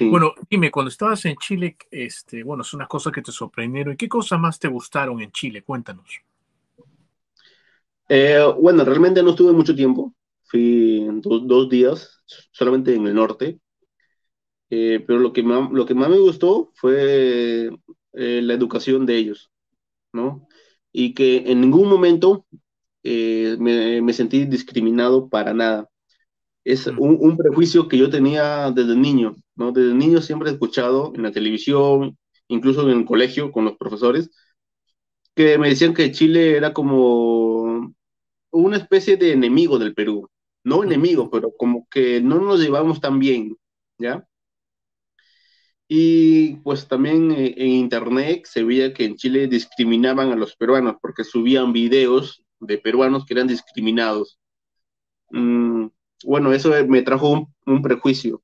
[0.00, 3.92] Bueno, dime, cuando estabas en Chile, este, bueno, son unas cosas que te sorprendieron.
[3.92, 5.62] ¿Y qué cosas más te gustaron en Chile?
[5.62, 6.22] Cuéntanos.
[8.08, 13.60] Eh, bueno, realmente no estuve mucho tiempo, fui dos días, solamente en el norte,
[14.70, 17.70] eh, pero lo que, más, lo que más me gustó fue
[18.12, 19.50] eh, la educación de ellos,
[20.12, 20.48] ¿no?
[20.92, 22.46] Y que en ningún momento
[23.04, 25.88] me, me, sentí discriminado para nada.
[26.64, 29.72] Es un, un, prejuicio que yo tenía desde niño, ¿no?
[29.72, 32.18] Desde niño siempre he escuchado en la televisión,
[32.48, 34.30] incluso en el colegio con los profesores,
[35.34, 37.57] que me decían que Chile era como
[38.50, 40.28] una especie de enemigo del Perú.
[40.64, 43.56] No enemigo, pero como que no nos llevamos tan bien,
[43.98, 44.26] ¿ya?
[45.88, 50.96] Y pues también eh, en internet se veía que en Chile discriminaban a los peruanos
[51.00, 54.38] porque subían videos de peruanos que eran discriminados.
[55.30, 55.88] Mm,
[56.24, 58.42] bueno, eso me trajo un, prejuicio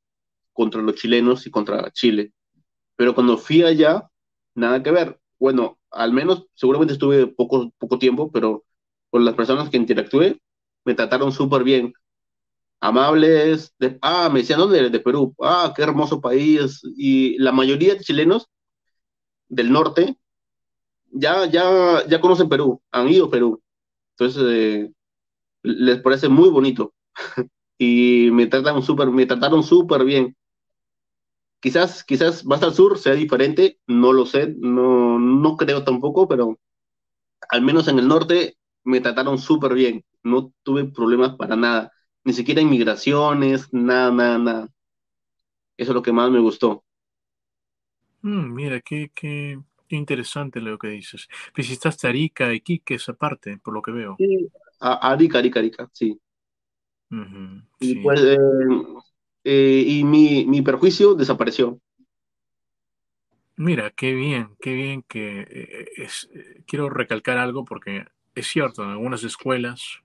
[0.52, 2.32] contra los chilenos y contra Chile.
[2.96, 4.08] Pero cuando fui allá,
[4.54, 5.20] nada que ver.
[5.38, 8.63] Bueno, al menos seguramente estuve poco, poco tiempo, pero
[9.14, 10.40] con las personas que interactué,
[10.84, 11.94] me trataron súper bien.
[12.80, 13.72] Amables,
[14.02, 15.32] ah, me decían, ¿dónde De Perú.
[15.40, 16.82] Ah, qué hermoso país.
[16.96, 18.48] Y la mayoría de chilenos
[19.48, 20.18] del norte
[21.12, 23.62] ya, ya, ya conocen Perú, han ido a Perú.
[24.18, 24.92] Entonces, eh,
[25.62, 26.92] les parece muy bonito.
[27.78, 30.36] y me trataron súper, me trataron súper bien.
[31.60, 36.58] Quizás, quizás más al sur sea diferente, no lo sé, no, no creo tampoco, pero
[37.48, 41.92] al menos en el norte me trataron súper bien, no tuve problemas para nada,
[42.22, 44.68] ni siquiera inmigraciones, nada, nada, nada.
[45.76, 46.84] Eso es lo que más me gustó.
[48.22, 51.28] Mm, mira, qué, qué, interesante lo que dices.
[51.54, 54.16] Visitaste Arica, Iquique, esa parte, por lo que veo.
[54.18, 54.48] Sí,
[54.80, 56.18] Arica, Arica, Arica, sí.
[57.80, 58.38] y pues, eh,
[59.44, 61.80] eh, y mi, mi perjuicio desapareció.
[63.56, 66.28] Mira, qué bien, qué bien que eh, es,
[66.66, 70.00] quiero recalcar algo porque es cierto, en algunas escuelas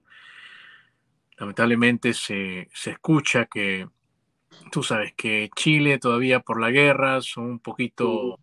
[1.37, 3.87] lamentablemente se, escucha que,
[4.71, 8.39] tú sabes, que Chile todavía por la guerra son un poquito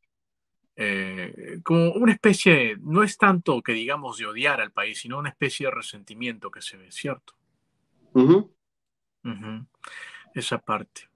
[0.76, 5.28] eh, como una especie, no es tanto que digamos de odiar al país, sino una
[5.28, 7.34] especie de resentimiento que se ve, ¿cierto?
[10.34, 11.08] Esa parte.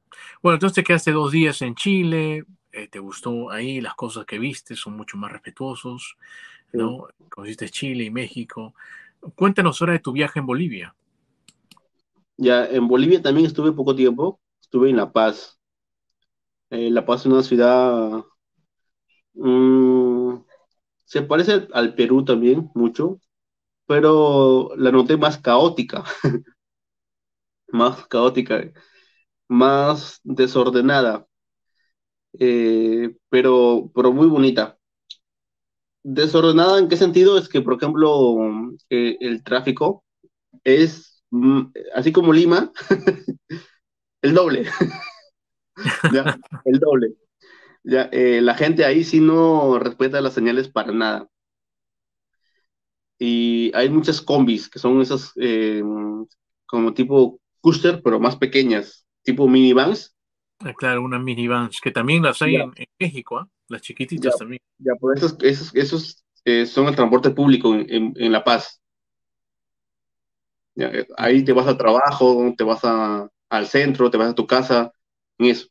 [0.43, 4.39] Bueno, entonces te quedaste dos días en Chile, eh, te gustó ahí, las cosas que
[4.39, 6.17] viste son mucho más respetuosos.
[6.73, 7.09] ¿no?
[7.29, 8.75] Conociste Chile y México.
[9.35, 10.95] Cuéntanos ahora de tu viaje en Bolivia.
[12.37, 15.59] Ya, en Bolivia también estuve poco tiempo, estuve en La Paz.
[16.71, 18.25] Eh, la Paz es una ciudad,
[19.35, 20.37] mm,
[21.05, 23.21] se parece al Perú también mucho,
[23.87, 26.05] pero la noté más caótica,
[27.69, 28.73] más caótica,
[29.49, 31.27] más desordenada,
[32.39, 34.79] eh, pero, pero muy bonita.
[36.03, 38.37] Desordenada en qué sentido es que, por ejemplo,
[38.89, 40.05] eh, el tráfico
[40.65, 41.63] es, mm,
[41.95, 42.73] así como Lima,
[44.23, 44.67] el doble.
[46.65, 47.15] el doble.
[47.85, 51.29] Ya, eh, la gente ahí sí no respeta las señales para nada.
[53.19, 55.35] Y hay muchas combis que son esas
[56.67, 59.07] como tipo Custer, pero más pequeñas.
[59.23, 60.15] tipo minivans.
[60.63, 63.49] Ah, claro, unas minivans, que también las hay en, México, ¿ah?
[63.69, 64.61] las chiquititas también.
[64.79, 68.81] Ya, pues esos, esos, esos eh, son el transporte público en, en, La Paz.
[70.77, 74.47] Eh, ahí te vas al trabajo, te vas a, al centro, te vas a tu
[74.47, 74.93] casa,
[75.39, 75.69] en eso.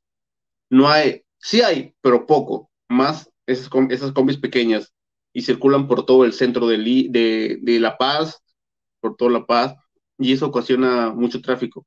[0.69, 4.91] No hay, sí hay, pero poco, más esas, esas combis pequeñas
[5.33, 8.43] y circulan por todo el centro de, de, de La Paz,
[8.99, 9.75] por toda La Paz,
[10.17, 11.85] y eso ocasiona mucho tráfico.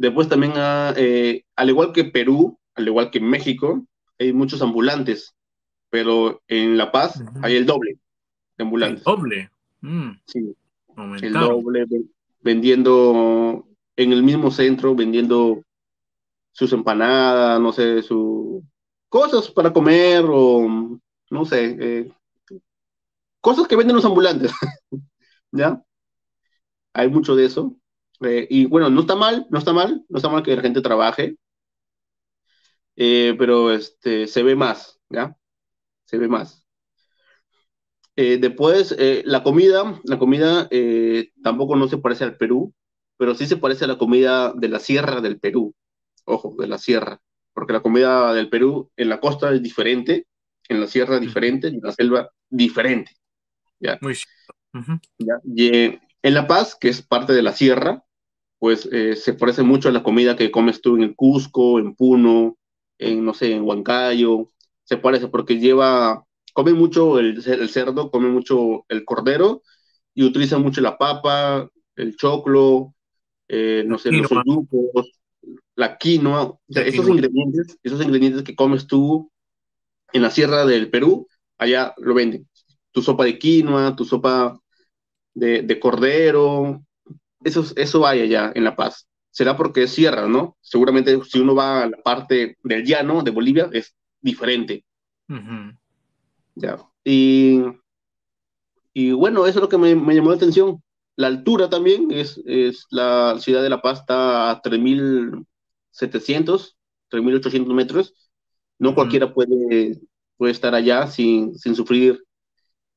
[0.00, 3.84] Después también, ah, eh, al igual que Perú, al igual que México,
[4.18, 5.34] hay muchos ambulantes,
[5.90, 7.98] pero en La Paz hay el doble
[8.56, 9.00] de ambulantes.
[9.00, 9.50] ¿El doble?
[9.82, 10.12] Mm.
[10.24, 10.56] Sí.
[11.20, 11.86] El doble
[12.40, 15.62] vendiendo en el mismo centro, vendiendo
[16.52, 18.62] sus empanadas, no sé, sus
[19.10, 22.12] cosas para comer o no sé, eh,
[23.42, 24.50] cosas que venden los ambulantes.
[25.52, 25.84] ¿Ya?
[26.94, 27.76] Hay mucho de eso.
[28.22, 30.82] Eh, y bueno, no está mal, no está mal, no está mal que la gente
[30.82, 31.36] trabaje,
[32.96, 35.36] eh, pero este, se ve más, ¿ya?
[36.04, 36.66] Se ve más.
[38.16, 40.68] Eh, después, la comida, la comida
[41.42, 42.74] tampoco no se parece al Perú,
[43.16, 45.74] pero sí se parece a la comida de la sierra del Perú.
[46.24, 47.20] Ojo, de la sierra,
[47.54, 50.26] porque la comida del Perú en la costa es diferente,
[50.68, 53.12] en la sierra es diferente en la selva diferente.
[53.80, 53.98] ¿ya?
[54.02, 54.14] Muy
[55.18, 55.40] ¿Ya?
[55.44, 58.04] Y en La Paz, que es parte de la sierra,
[58.60, 61.94] pues eh, se parece mucho a la comida que comes tú en el Cusco, en
[61.96, 62.58] Puno,
[62.98, 64.52] en, no sé, en Huancayo,
[64.84, 69.62] se parece porque lleva, come mucho el, cerdo, come mucho el cordero
[70.14, 72.94] y utiliza mucho la papa, el choclo,
[73.48, 75.20] eh, no sé, los yucos,
[75.74, 79.30] la quinoa, esos ingredientes, esos ingredientes que comes tú
[80.12, 82.46] en la sierra del Perú, allá lo venden.
[82.92, 84.60] Tu sopa de quinoa, tu sopa
[85.32, 86.82] de, de cordero,
[87.44, 89.08] eso, eso hay allá en La Paz.
[89.30, 90.56] Será porque es sierra, ¿no?
[90.60, 94.84] Seguramente si uno va a la parte del llano de Bolivia es diferente.
[96.56, 96.78] Ya.
[97.04, 97.62] Y,
[98.92, 100.82] y bueno, eso es lo que me, me, llamó la atención.
[101.16, 106.76] La altura también es, es la ciudad de La Paz está a 3.700,
[107.10, 108.14] 3.800 metros.
[108.78, 110.00] No cualquiera puede,
[110.36, 112.24] puede estar allá sin, sin sufrir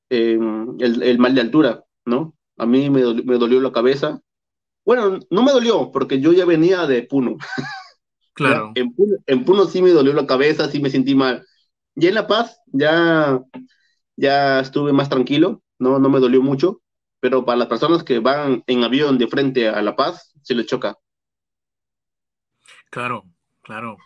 [0.10, 0.39] eh,
[0.79, 2.36] el, el, mal de altura, ¿no?
[2.58, 4.21] A mí me, me dolió la cabeza
[4.86, 7.38] bueno, no me dolió, porque yo ya venía de Puno.
[8.36, 8.74] Claro.
[8.76, 11.46] En Puno, sí me dolió la cabeza, sí me sentí mal.
[11.93, 13.39] Y en La Paz ya,
[14.15, 16.82] ya estuve más tranquilo, no, no me dolió mucho,
[17.19, 20.65] pero para las personas que van en avión de frente a La Paz, se les
[20.65, 20.98] choca.
[22.89, 23.26] Claro,
[23.62, 23.98] claro.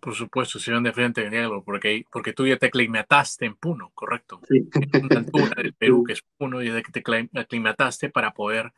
[0.00, 3.90] Por supuesto, si van de frente, algo, porque, porque tú ya te aclimataste en Puno,
[3.94, 4.40] correcto.
[4.48, 4.68] Sí.
[4.92, 8.72] En una altura del Perú, que es Puno, y desde que te aclimataste para poder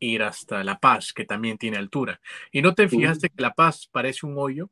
[0.00, 2.20] ir hasta La Paz, que también tiene altura.
[2.52, 4.70] ¿Y no te fijaste que La Paz parece un hoyo?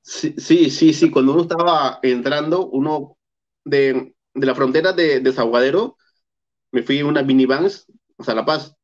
[0.00, 1.10] Sí, sí, sí, sí.
[1.10, 3.16] Cuando uno estaba entrando, uno
[3.64, 5.96] de, de la frontera de, de Zaguadero,
[6.72, 7.86] me fui en una minivans
[8.22, 8.74] sea, La Paz.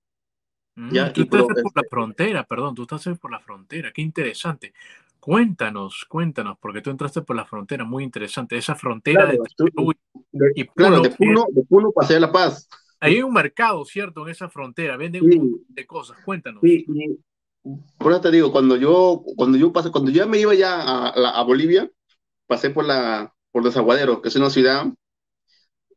[0.74, 1.12] Mm, ¿Ya?
[1.12, 4.72] Tú estás por la este frontera, perdón, tú estás por la frontera, qué interesante.
[5.20, 8.56] Cuéntanos, cuéntanos, porque tú entraste por la frontera, muy interesante.
[8.56, 9.38] Esa frontera de,
[10.54, 12.68] y Puno, de Puno, de Puno pasé a La Paz.
[13.00, 14.24] Hay un mercado, ¿cierto?
[14.26, 16.18] En esa frontera, venden un montón de cosas.
[16.24, 16.60] Cuéntanos.
[16.62, 16.86] Sí,
[17.98, 21.08] por eso te digo, cuando yo, cuando yo pasé, cuando yo me iba ya a,
[21.08, 21.90] a Bolivia,
[22.46, 24.86] pasé por la, por Desaguadero, que es una ciudad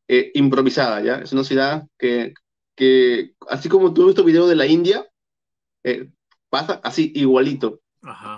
[0.07, 1.15] eh, improvisada, ¿ya?
[1.19, 2.33] Es una ciudad que,
[2.75, 5.07] que, así como tú has visto video de la India,
[5.83, 6.11] eh,
[6.49, 7.81] pasa así igualito,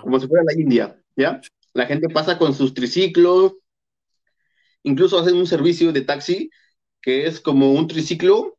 [0.02, 1.40] como si fuera la India, ¿ya?
[1.72, 3.54] La gente pasa con sus triciclos,
[4.84, 6.50] incluso hacen un servicio de taxi
[7.00, 8.53] que es como un triciclo,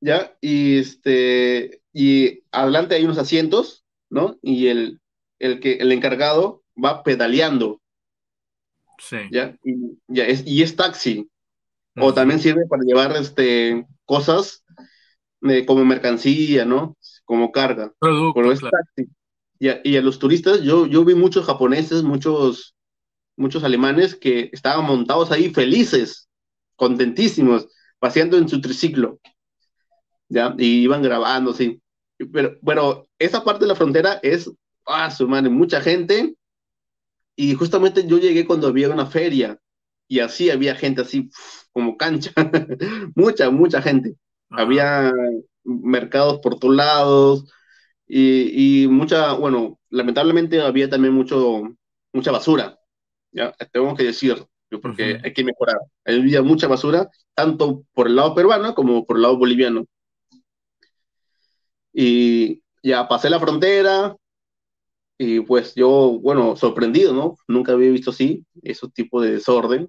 [0.00, 0.36] ¿ya?
[0.40, 4.38] Y, este, y adelante hay unos asientos, ¿no?
[4.42, 5.00] Y el,
[5.38, 7.80] el, que, el encargado va pedaleando.
[8.98, 9.18] Sí.
[9.30, 9.56] ¿Ya?
[9.62, 11.28] Y, ya es, y es taxi.
[12.00, 14.64] O también sirve para llevar este, cosas
[15.42, 16.96] eh, como mercancía, ¿no?
[17.24, 17.92] Como carga.
[18.00, 19.10] Pero es taxi.
[19.58, 22.76] Y a, y a, los turistas, yo, yo vi muchos japoneses, muchos,
[23.36, 26.28] muchos alemanes que estaban montados ahí felices,
[26.76, 27.66] contentísimos,
[27.98, 29.18] paseando en su triciclo,
[30.28, 30.54] ¿ya?
[30.58, 31.80] Y iban grabando, sí.
[32.32, 34.50] Pero, bueno, esa parte de la frontera es,
[34.86, 36.34] ah, su madre, mucha gente,
[37.36, 39.58] y justamente yo llegué cuando había una feria,
[40.08, 41.30] y así había gente así,
[41.72, 42.32] como cancha,
[43.14, 44.16] mucha, mucha gente.
[44.50, 45.12] Había
[45.64, 47.44] mercados por todos lados,
[48.06, 51.62] y, y, mucha, bueno, lamentablemente había también mucho,
[52.12, 52.78] mucha basura,
[53.32, 54.36] ya, tengo que decir,
[54.82, 55.78] porque hay que mejorar.
[56.04, 59.86] Había mucha basura, tanto por el lado peruano como por el lado boliviano.
[61.98, 64.16] Y ya pasé la frontera,
[65.18, 67.36] Y pues yo, bueno, sorprendido, ¿no?
[67.48, 69.88] Nunca había visto así, ese tipo de desorden.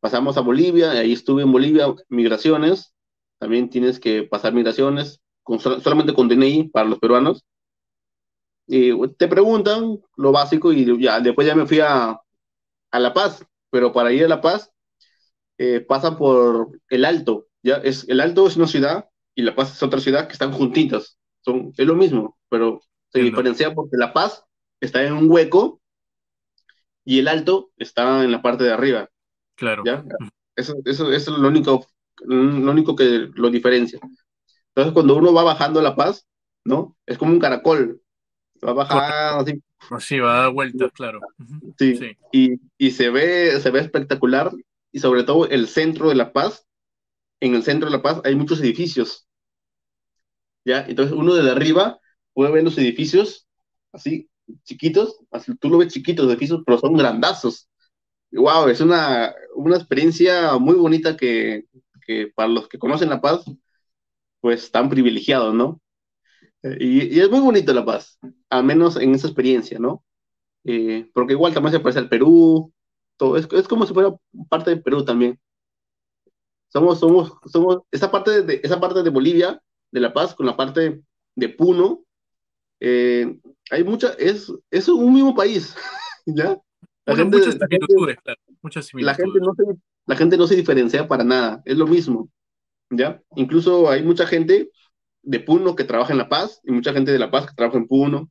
[0.00, 2.94] Pasamos a Bolivia, ahí estuve en Bolivia, migraciones,
[3.38, 7.44] también tienes que pasar migraciones, con, solamente con DNI para los peruanos.
[8.66, 12.20] Y te preguntan lo básico y ya, después ya me fui a,
[12.90, 14.72] a La Paz, pero para ir a La Paz
[15.58, 19.72] eh, pasa por el Alto, ya es, el Alto es una ciudad y La Paz
[19.72, 22.80] es otra ciudad que están juntitas, son, es lo mismo, pero
[23.12, 24.44] se diferencia porque La Paz
[24.80, 25.80] está en un hueco
[27.04, 29.08] y el Alto está en la parte de arriba.
[29.54, 29.84] Claro.
[29.86, 30.04] ¿ya?
[30.56, 31.86] Eso, eso, eso es lo único,
[32.24, 34.00] lo único que lo diferencia.
[34.68, 36.26] Entonces, cuando uno va bajando La Paz,
[36.64, 36.96] ¿no?
[37.06, 38.00] Es como un caracol.
[38.62, 39.62] Va bajando así.
[39.90, 41.20] Así va a dar vueltas, claro.
[41.78, 41.96] Sí.
[41.96, 42.16] sí.
[42.32, 44.50] Y, y, se, ve, se ve espectacular.
[44.92, 46.66] Y sobre todo el centro de La Paz.
[47.40, 49.25] En el centro de La Paz hay muchos edificios.
[50.66, 50.84] ¿Ya?
[50.88, 52.00] Entonces, uno desde arriba
[52.34, 53.46] puede ver los edificios
[53.92, 54.28] así,
[54.64, 55.18] chiquitos.
[55.30, 57.68] Así, tú lo ves chiquitos, edificios, pero son grandazos.
[58.32, 61.66] wow, es una, una experiencia muy bonita que,
[62.06, 63.44] que para los que conocen La Paz,
[64.40, 65.80] pues están privilegiados, ¿no?
[66.62, 68.18] Eh, y, es muy bonito La Paz,
[68.50, 70.04] al menos en esa experiencia, ¿no?
[70.64, 72.72] Eh, porque igual también se parece al Perú,
[73.16, 74.14] todo, es, es, como si fuera
[74.48, 75.40] parte de Perú también.
[76.68, 79.60] Somos, somos, somos, esa parte de, esa parte de Bolivia,
[79.90, 81.02] de La Paz, con la parte
[81.34, 82.04] de Puno,
[82.80, 83.38] eh,
[83.70, 85.74] hay mucha, es, es un mismo país,
[86.26, 86.58] ¿ya?
[87.04, 89.18] La gente, muchas similitudes, claro, muchas similitudes.
[89.18, 92.30] La gente, no se, la gente no se diferencia para nada, es lo mismo.
[92.90, 93.22] ¿ya?
[93.34, 94.70] Incluso hay mucha gente
[95.22, 97.78] de Puno que trabaja en La Paz y mucha gente de La Paz que trabaja
[97.78, 98.30] en Puno.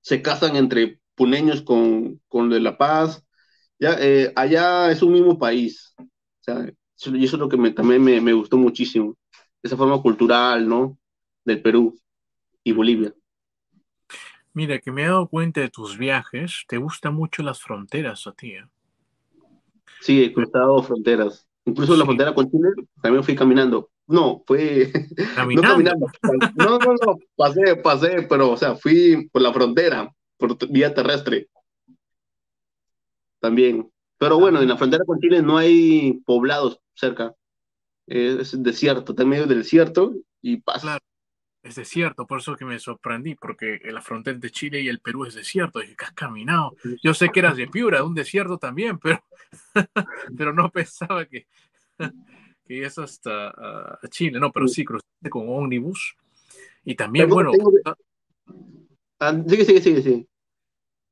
[0.00, 3.24] Se casan entre puneños con, con de La Paz.
[3.78, 3.96] ¿ya?
[4.00, 5.94] Eh, allá es un mismo país.
[6.46, 9.16] Y eso es lo que también me, me, gustó muchísimo.
[9.62, 10.98] Esa forma cultural, ¿no?
[11.44, 11.98] Del Perú
[12.64, 13.14] y Bolivia.
[14.54, 16.64] Mira, que me he dado cuenta de tus viajes.
[16.68, 18.52] Te gustan mucho las fronteras a ti.
[18.52, 18.66] ¿eh?
[20.00, 21.46] Sí, he cruzado fronteras.
[21.64, 23.90] Incluso la frontera con Chile también fui caminando.
[24.06, 24.92] No, fue.
[25.36, 25.62] ¿Caminando?
[25.62, 26.06] no caminando.
[26.56, 27.18] No, no, no.
[27.36, 31.48] Pasé, pasé, pero, o sea, fui por la frontera, por vía terrestre.
[33.40, 33.88] También.
[34.18, 37.34] Pero bueno, en la frontera con Chile no hay poblados cerca.
[38.14, 40.80] Es desierto, está en medio del desierto y pasa.
[40.82, 41.04] Claro
[41.62, 45.24] es desierto, por eso que me sorprendí, porque la frontera de Chile y el Perú
[45.24, 45.78] es desierto.
[45.78, 46.74] Dije, que has caminado?
[47.02, 49.22] Yo sé que eras de Piura, un desierto también, pero,
[50.36, 51.46] pero no pensaba que,
[52.66, 54.40] que es hasta Chile.
[54.40, 56.16] No, pero sí, cruzaste con ómnibus.
[56.84, 57.52] Y también, bueno.
[59.20, 60.26] Ah, sigue, sigue, sigue, sigue.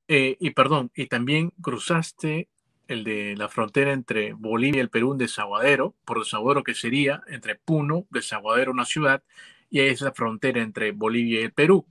[0.09, 2.49] Eh, y perdón, y también cruzaste
[2.91, 7.23] el de la frontera entre Bolivia y el Perú, un desaguadero, por desaguadero que sería
[7.29, 9.23] entre Puno, desaguadero, una ciudad,
[9.71, 11.87] y es la frontera entre Bolivia y el Perú.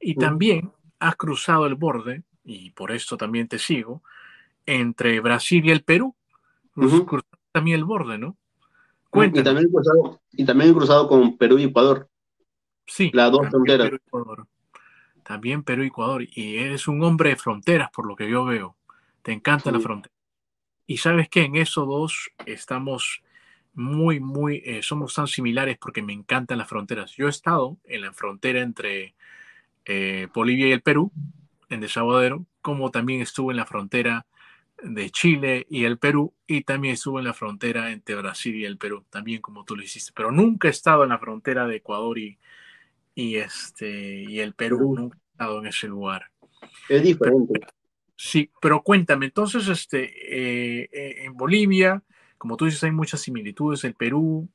[0.00, 4.04] Y también has cruzado el borde, y por esto también te sigo,
[4.64, 6.14] entre Brasil y el Perú.
[7.50, 8.36] también el borde, ¿no?
[9.12, 12.08] Y también, cruzado, y también he cruzado con Perú y Ecuador.
[12.86, 13.10] Sí.
[13.12, 13.90] Las dos fronteras.
[15.24, 16.22] también Perú y Ecuador.
[16.22, 18.76] Y eres un hombre de fronteras, por lo que yo veo.
[19.22, 20.13] Te encanta la frontera.
[20.86, 23.22] Y sabes que en esos dos estamos
[23.74, 27.12] muy, muy, eh, somos tan similares porque me encantan las fronteras.
[27.12, 29.14] Yo he estado en la frontera entre
[29.84, 31.12] eh, Bolivia y el Perú,
[31.68, 34.26] en Desaguadero, como también estuve en la frontera
[34.82, 38.76] de Chile y el Perú, y también estuve en la frontera entre Brasil y el
[38.76, 42.18] Perú, también como tú lo hiciste, pero nunca he estado en la frontera de Ecuador
[42.18, 42.38] y,
[43.14, 46.26] y, este, y el Perú, nunca he estado en ese lugar.
[46.88, 47.60] Es diferente.
[48.16, 50.04] Sí, pero cuéntame, entonces, este,
[50.84, 52.02] eh, en Bolivia,
[52.44, 53.84] como tú dices, hay muchas similitudes.
[53.84, 54.46] El Perú,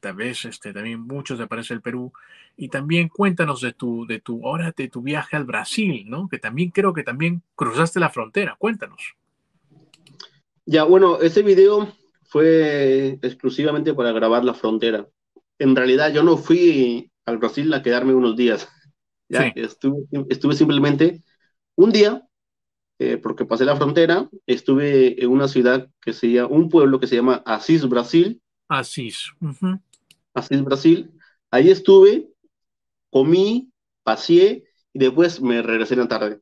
[0.00, 2.10] tal vez este, también muchos te parece el Perú.
[2.56, 6.26] Y también cuéntanos de tu, de tu, ahora de tu viaje al Brasil, ¿no?
[6.26, 8.56] Que también creo que también cruzaste la frontera.
[8.58, 9.14] Cuéntanos.
[10.64, 11.92] Ya, bueno, ese video
[12.22, 15.06] fue exclusivamente para grabar la frontera.
[15.58, 18.68] En realidad yo no fui al Brasil a quedarme unos días.
[19.26, 21.22] Ya, estuve, estuve simplemente
[21.76, 22.28] un día
[22.98, 27.06] eh, porque pasé la frontera, estuve en una ciudad que se llama, un pueblo que
[27.06, 28.40] se llama Asís, Brasil.
[28.68, 29.32] Asís.
[30.32, 31.10] Asís, Brasil.
[31.50, 32.28] Ahí estuve,
[33.10, 33.70] comí,
[34.02, 36.40] pasé y después me regresé en la tarde.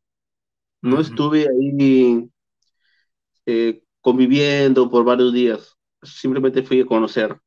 [0.83, 2.29] No estuve ahí
[3.47, 7.39] eh, conviviendo por varios días, simplemente fui a conocer.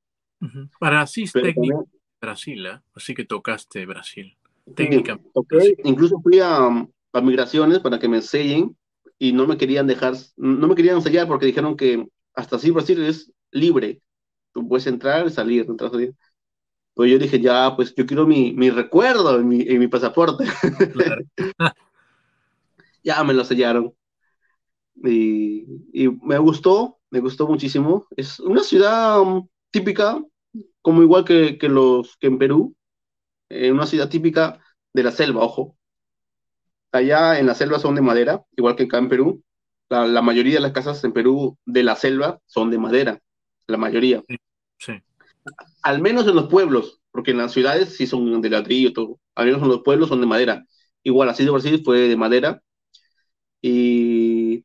[0.79, 1.87] Para Asís, técnico
[2.19, 2.81] Brasil, ¿eh?
[2.95, 4.35] así que tocaste Brasil.
[4.75, 5.29] Técnicamente.
[5.83, 8.75] Incluso fui a, a migraciones para que me enseñen
[9.17, 13.03] y no me querían dejar, no me querían sellar porque dijeron que hasta así Brasil
[13.03, 14.01] es libre.
[14.53, 16.13] Tú puedes entrar y salir, entrar, salir.
[16.93, 20.45] Pues yo dije, ya, pues yo quiero mi, mi recuerdo en mi, en mi pasaporte.
[23.03, 23.93] ya me lo sellaron.
[24.95, 25.65] Y,
[26.23, 28.07] me gustó, me gustó muchísimo.
[28.15, 30.23] Es una ciudad um, típica,
[30.81, 32.75] como igual que, los, que en Perú,
[33.49, 34.59] eh, una ciudad típica
[34.93, 35.77] de la selva, ojo.
[36.95, 39.43] Allá en la selva son de madera, igual que acá en Perú.
[39.89, 43.19] La, mayoría de las casas en Perú de la selva son de madera,
[43.67, 44.23] la mayoría.
[44.79, 44.93] Sí,
[45.83, 49.19] Al menos en los pueblos, porque en las ciudades sí son de ladrillo, todo.
[49.35, 50.65] Al menos en los pueblos son de madera.
[51.03, 52.61] Igual, así de Brasil fue de madera.
[53.61, 54.63] Y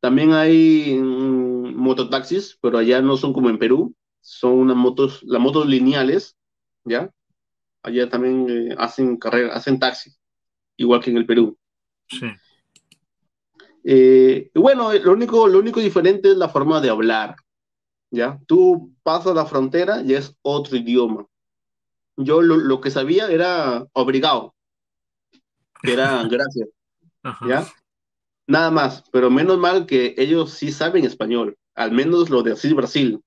[0.00, 5.42] también hay mm, mototaxis, pero allá no son como en Perú, son unas motos, las
[5.42, 6.38] motos lineales,
[6.84, 7.10] ¿ya?
[7.82, 10.17] Allá también eh, hacen carrera, hacen taxi,
[10.78, 11.58] igual que en el Perú.
[12.08, 12.26] Sí.
[13.84, 17.36] Eh, bueno, lo único, lo único diferente es la forma de hablar,
[18.10, 18.38] ¿ya?
[18.46, 21.26] Tú pasas la frontera y es otro idioma.
[22.16, 24.54] Yo lo, que sabía era obligado,
[25.82, 26.68] que era gracias,
[27.46, 27.66] ¿ya?
[28.46, 32.72] Nada más, pero menos mal que ellos sí saben español, al menos lo de así
[32.72, 33.22] Brasil,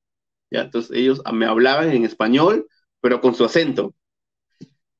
[0.51, 0.61] ¿ya?
[0.61, 2.67] Entonces ellos me hablaban en español,
[2.99, 3.93] pero con su acento.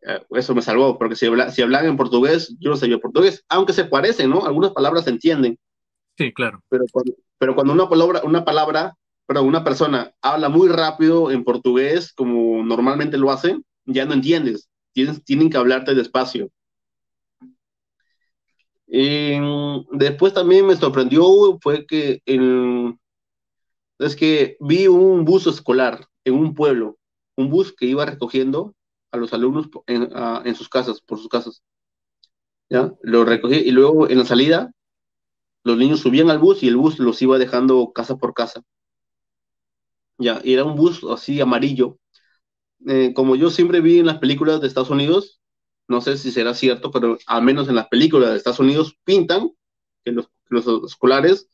[0.03, 3.73] Eh, eso me salvó, porque si, si hablan en portugués, yo no sabía portugués, aunque
[3.73, 4.45] se parecen, ¿no?
[4.45, 5.57] Algunas palabras se entienden.
[6.17, 6.61] Sí, claro.
[6.69, 8.95] Pero cuando, pero cuando una palabra, una palabra,
[9.27, 14.69] pero una persona habla muy rápido en portugués, como normalmente lo hacen, ya no entiendes.
[14.93, 16.49] Tienen, tienen que hablarte despacio.
[19.93, 21.23] después también me sorprendió
[21.61, 22.21] fue que
[23.99, 26.97] es que vi un bus escolar en un pueblo,
[27.37, 28.75] un bus que iba recogiendo
[29.11, 31.63] a los alumnos en, sus casas, por sus casas.
[32.69, 32.93] ¿Ya?
[33.01, 34.71] Lo recogí y luego en la salida
[35.63, 38.63] los niños subían al bus y el bus los iba dejando casa por casa.
[40.17, 41.97] Ya, y era un bus así amarillo.
[42.87, 45.39] Eh, como yo siempre vi en las películas de Estados Unidos,
[45.87, 49.51] no sé si será cierto, pero al menos en las películas de Estados Unidos pintan
[50.03, 51.49] que los, los escolares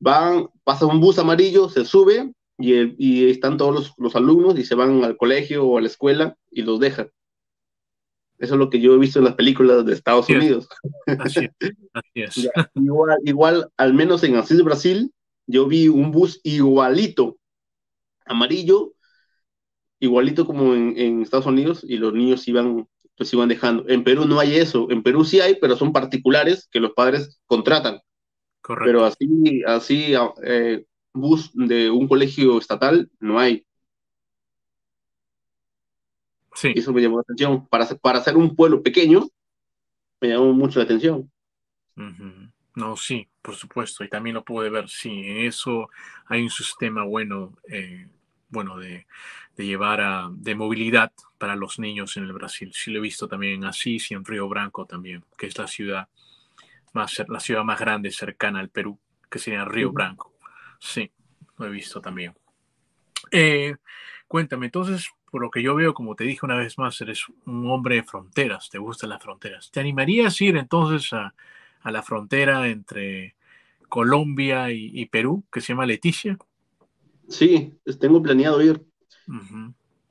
[0.00, 5.02] van, pasa un bus amarillo, se sube y, están todos los, alumnos y se van
[5.04, 7.10] al colegio o a la escuela y los dejan.
[8.38, 10.68] Eso es lo que yo he visto en las películas de Estados Unidos.
[11.18, 11.48] Así
[12.14, 12.50] es.
[12.74, 15.12] igual, igual, al menos en Asís Brasil,
[15.46, 17.38] yo vi un bus igualito,
[18.26, 18.94] amarillo,
[20.00, 23.84] igualito como en, Estados Unidos, y los niños iban, pues iban dejando.
[23.88, 24.90] En Perú no hay eso.
[24.90, 28.00] En Perú sí hay, pero son particulares que los padres contratan.
[28.60, 28.86] Correcto.
[28.86, 30.84] Pero así, así eh,
[31.14, 33.64] bus de un colegio estatal no hay.
[36.54, 36.72] Sí.
[36.76, 37.66] Eso me llamó la atención.
[37.68, 39.26] Para, para ser un pueblo pequeño,
[40.20, 41.30] me llamó mucho la atención.
[42.74, 44.04] No, sí, por supuesto.
[44.04, 44.88] Y también lo pude ver.
[44.88, 45.88] Sí, en eso
[46.26, 48.08] hay un sistema bueno, eh,
[48.48, 49.06] bueno de,
[49.56, 52.72] llevar a, de movilidad para los niños en el Brasil.
[52.72, 55.68] Sí lo he visto también en Asís y en Río Branco también, que es la
[55.68, 56.08] ciudad
[56.92, 58.98] más, la ciudad más grande cercana al Perú,
[59.30, 60.33] que sería Río Branco.
[60.84, 61.10] Sí,
[61.56, 62.34] lo he visto también.
[63.30, 63.74] Eh,
[64.28, 67.70] cuéntame, entonces, por lo que yo veo, como te dije una vez más, eres un
[67.70, 69.70] hombre de fronteras, te gustan las fronteras.
[69.70, 71.34] ¿Te animarías a ir entonces a,
[71.90, 73.34] la frontera entre
[73.88, 76.36] Colombia y, Perú, que se llama Leticia?
[77.28, 78.84] Sí, tengo planeado ir.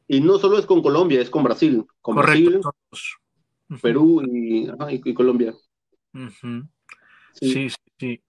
[0.08, 1.86] Y no solo es con Colombia, es con Brasil.
[2.02, 2.62] Con Brasil,
[3.82, 5.54] Perú y, Colombia.
[7.34, 8.22] sí, sí, sí.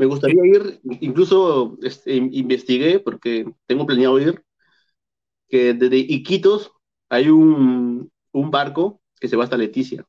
[0.00, 4.42] Me gustaría ir, incluso este, investigué, porque tengo planeado ir,
[5.46, 6.72] que desde Iquitos
[7.10, 10.06] hay un, barco que se va hasta Leticia.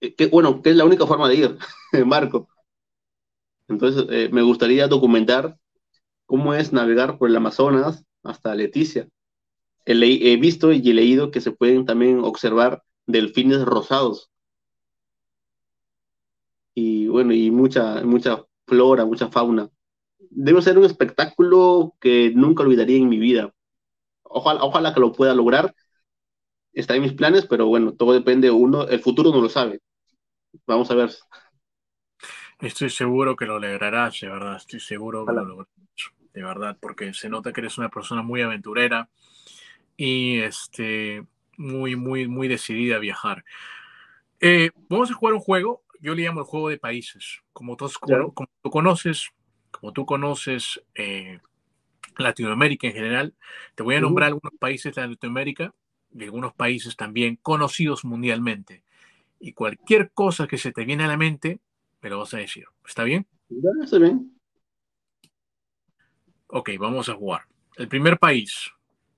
[0.00, 1.58] Eh, que, bueno, que es la única forma de ir,
[1.92, 2.48] en barco.
[3.68, 5.56] Entonces, eh, me gustaría documentar
[6.26, 9.06] cómo es navegar por el Amazonas hasta Leticia.
[9.84, 14.29] He, he, visto y he leído que se pueden también observar delfines rosados
[16.80, 19.68] y bueno, y mucha, mucha flora, mucha fauna.
[20.30, 23.52] Debe ser un espectáculo que nunca olvidaría en mi vida.
[24.22, 25.74] Ojalá, ojalá que lo pueda lograr.
[26.72, 29.80] Está en mis planes, pero bueno, todo depende uno, el futuro no lo sabe.
[30.66, 31.10] Vamos a ver.
[32.60, 35.74] Estoy seguro que lo lograrás, de verdad, estoy seguro que lo lograrás,
[36.32, 39.10] de verdad, porque se nota que eres una persona muy aventurera
[39.96, 41.26] y este,
[41.58, 43.44] muy, muy, muy decidida a viajar.
[44.40, 47.40] Eh, vamos a jugar un juego yo le llamo el juego de países.
[47.52, 47.90] Como, tú
[48.70, 49.30] conoces,
[49.70, 51.40] como tú conoces eh,
[52.18, 53.34] Latinoamérica en general,
[53.74, 55.74] te voy a nombrar algunos países de Latinoamérica
[56.12, 58.84] y algunos países también conocidos mundialmente.
[59.38, 61.60] Y cualquier cosa que se te viene a la mente,
[62.02, 62.64] me lo vas a decir.
[62.86, 63.26] ¿Está bien?
[63.82, 64.38] está bien.
[66.48, 67.42] Ok, vamos a jugar.
[67.76, 68.70] El primer país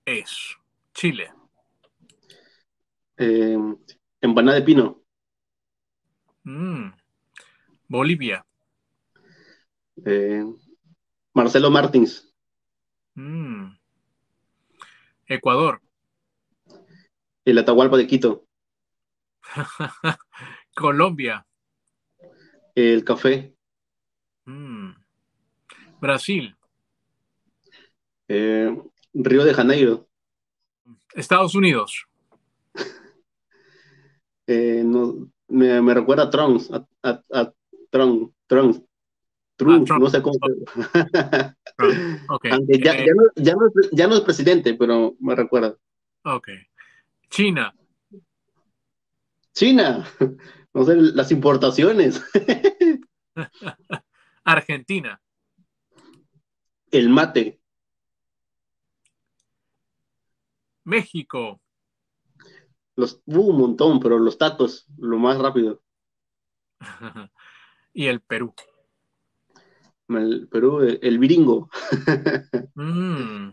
[0.04, 0.56] es
[0.92, 1.32] Chile.
[3.16, 3.56] Eh,
[4.20, 5.01] empanada de pino.
[6.44, 6.92] Mm.
[7.88, 8.44] Bolivia.
[10.04, 10.44] Eh,
[11.34, 12.32] Marcelo Martins.
[13.14, 13.76] Mm.
[15.26, 15.80] Ecuador.
[17.44, 18.46] El Atahualpa de Quito.
[20.74, 21.46] Colombia.
[22.74, 23.54] El café.
[24.44, 24.92] Mm.
[26.00, 26.56] Brasil.
[28.28, 28.76] Eh,
[29.14, 30.08] Río de Janeiro.
[31.14, 32.06] Estados Unidos.
[34.48, 37.52] Eh, no, me, me recuerda a Trump, a, a, a
[37.90, 38.84] Trump, Trump,
[39.56, 39.88] Trump.
[39.90, 40.36] no sé cómo.
[42.28, 42.44] Ok.
[42.52, 45.76] Aunque ya, Eh, ya no, ya, no, es- ya no es presidente, pero me recuerda.
[46.24, 46.48] ok.
[47.30, 47.74] China.
[49.54, 50.06] China,
[50.74, 52.22] no sé, las importaciones,
[54.44, 55.20] Argentina.
[56.90, 57.58] el mate,
[60.84, 61.61] México.
[62.96, 65.82] Los, uh, un montón, pero los tacos, lo más rápido.
[67.92, 68.54] y el Perú.
[70.08, 71.68] El Perú, el, viringo.
[72.74, 73.50] Mm.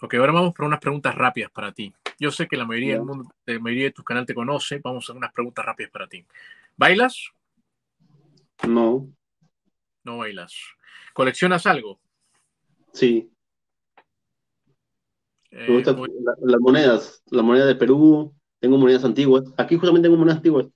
[0.00, 1.94] Ok, ahora vamos por unas preguntas rápidas para ti.
[2.18, 4.80] Yo sé que la mayoría, del mundo, la mayoría de tu canal te conoce.
[4.82, 6.24] Vamos a hacer unas preguntas rápidas para ti.
[6.76, 7.30] ¿Bailas?
[8.66, 9.08] No,
[10.02, 10.54] No bailas.
[11.12, 12.00] ¿Coleccionas algo?
[12.92, 13.30] sí,
[15.56, 19.44] Eh, me gustan muy- la- las monedas, la moneda de Perú, tengo monedas antiguas.
[19.56, 20.66] Aquí justamente tengo monedas antiguas.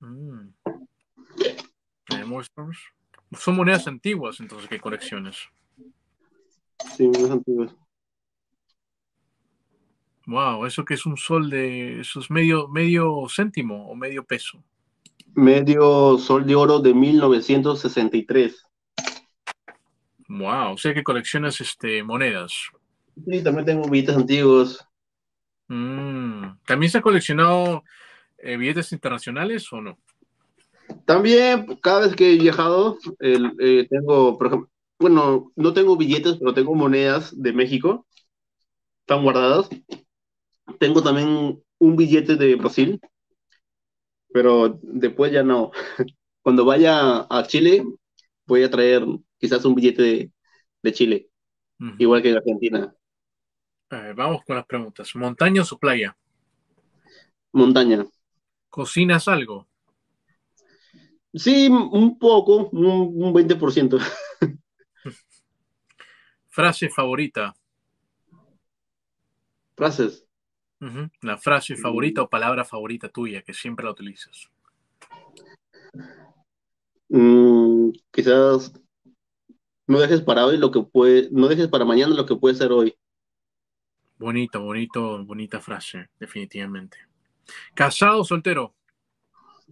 [0.00, 0.48] Mm.
[3.38, 5.36] Son monedas antiguas, entonces, ¿qué colecciones?
[6.96, 7.76] Sí, monedas antiguas.
[10.26, 12.00] Wow, eso que es un sol de.
[12.00, 14.64] Eso es medio, medio céntimo o medio peso.
[15.34, 18.64] Medio sol de oro de 1963.
[20.28, 22.54] Wow, o sea que coleccionas este, monedas.
[23.16, 24.86] Sí, también tengo billetes antiguos.
[25.68, 26.58] Mm.
[26.66, 27.84] ¿También se ha coleccionado
[28.38, 29.98] eh, billetes internacionales o no?
[31.06, 36.36] También, cada vez que he viajado, el- eh, tengo, por ejemplo, bueno, no tengo billetes,
[36.38, 38.06] pero tengo monedas de México.
[39.02, 39.68] Están guardadas.
[40.78, 43.00] Tengo también un billete de Brasil,
[44.32, 45.70] pero después ya no.
[46.42, 47.84] Cuando vaya a Chile,
[48.46, 49.04] voy a traer
[49.38, 50.32] quizás un billete de,
[50.82, 51.30] de Chile,
[51.98, 52.94] igual que en Argentina.
[53.94, 55.14] Eh, vamos con las preguntas.
[55.14, 56.16] ¿Montaña o playa?
[57.52, 58.04] Montaña.
[58.68, 59.68] ¿Cocinas algo?
[61.32, 63.98] Sí, un poco, un, un 20%.
[66.48, 67.54] ¿Frase favorita?
[69.76, 70.26] Frases.
[71.22, 74.50] La frase favorita o palabra favorita tuya que siempre la utilizas.
[77.08, 78.72] Mm, quizás
[79.86, 82.72] no dejes para hoy lo que puede, no dejes para mañana lo que puede ser
[82.72, 82.94] hoy.
[84.18, 86.98] Bonito, bonito, bonita frase, definitivamente.
[87.74, 88.74] ¿Casado o soltero?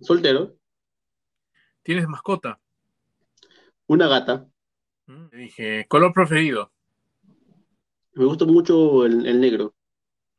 [0.09, 0.59] Soltero,
[1.85, 2.59] ¿Tienes mascota?
[3.89, 4.49] una gata.
[5.07, 6.73] Mm, Dije, ¿color preferido?
[8.15, 9.75] Me gusta mucho el, el negro,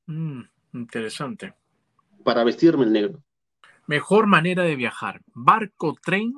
[0.07, 0.43] Mm,
[0.73, 1.53] interesante.
[2.23, 3.23] para vestirme el negro.
[3.87, 6.33] Mejor manera de viajar, barco, tren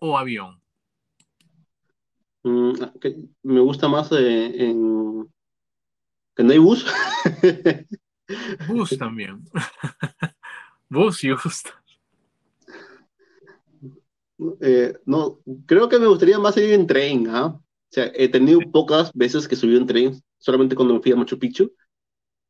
[0.00, 0.62] o avión.
[2.44, 5.28] Mm, que- me gusta más eh, en
[6.38, 6.86] que no hay bus.
[8.68, 9.42] Bus también.
[10.88, 11.82] Bus y gusta.
[14.60, 17.46] Eh, no, creo que me gustaría más ir en tren, ¿ah?
[17.46, 21.16] O sea, he tenido pocas veces que subí en tren, solamente cuando me fui a
[21.16, 21.72] Machu Picchu,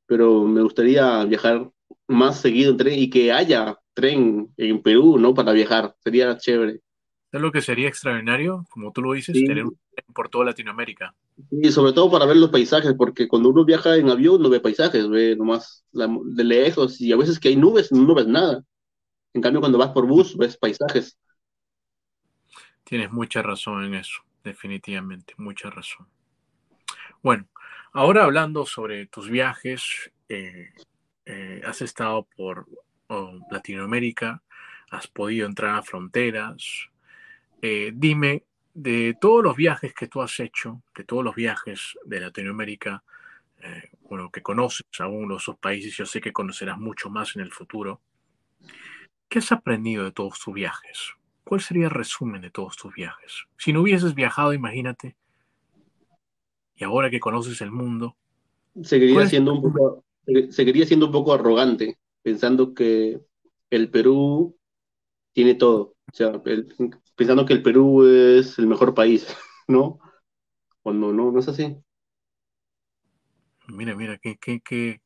[0.05, 1.71] pero me gustaría viajar
[2.07, 5.33] más seguido en tren y que haya tren en Perú, ¿no?
[5.33, 6.81] Para viajar, sería chévere.
[7.31, 9.45] Es lo que sería extraordinario, como tú lo dices, Sí.
[9.47, 11.15] tener un tren por toda Latinoamérica.
[11.51, 14.61] Y sobre todo para ver los paisajes, porque cuando uno viaja en avión no ve
[14.61, 18.65] paisajes, ve nomás la- de lejos y a veces que hay nubes no ves nada.
[19.35, 21.19] En cambio, cuando vas por bus ves paisajes.
[22.85, 26.09] Tienes mucha razón en eso, definitivamente, mucha razón.
[27.23, 27.47] Bueno,
[27.93, 30.71] ahora hablando sobre tus viajes, eh,
[31.27, 32.67] eh, has estado por
[33.09, 34.43] oh, Latinoamérica,
[34.91, 36.89] has podido entrar a fronteras.
[37.63, 38.45] Eh, dime,
[38.75, 43.03] de todos los viajes que tú has hecho, de todos los viajes de Latinoamérica,
[43.61, 47.53] eh, bueno, que conoces aún esos países, yo sé que conocerás mucho más en el
[47.53, 48.01] futuro.
[49.29, 51.13] ¿Qué has aprendido de todos tus viajes?
[51.45, 53.45] ¿Cuál sería el resumen de todos tus viajes?
[53.57, 55.17] Si no hubieses viajado, imagínate,
[56.77, 58.17] y ahora que conoces el mundo,
[58.83, 60.05] Seguiría ¿Cuál es siendo un poco,
[60.51, 63.21] seguiría siendo un poco arrogante, pensando que
[63.71, 64.57] el Perú
[65.33, 65.95] tiene todo.
[66.13, 66.75] O sea, el-
[67.19, 69.29] pensando que el Perú es el mejor país,
[69.69, 70.01] ¿no?
[70.83, 71.77] Cuando no, no es así.
[73.69, 75.01] mira, mira, qué, qué, qué,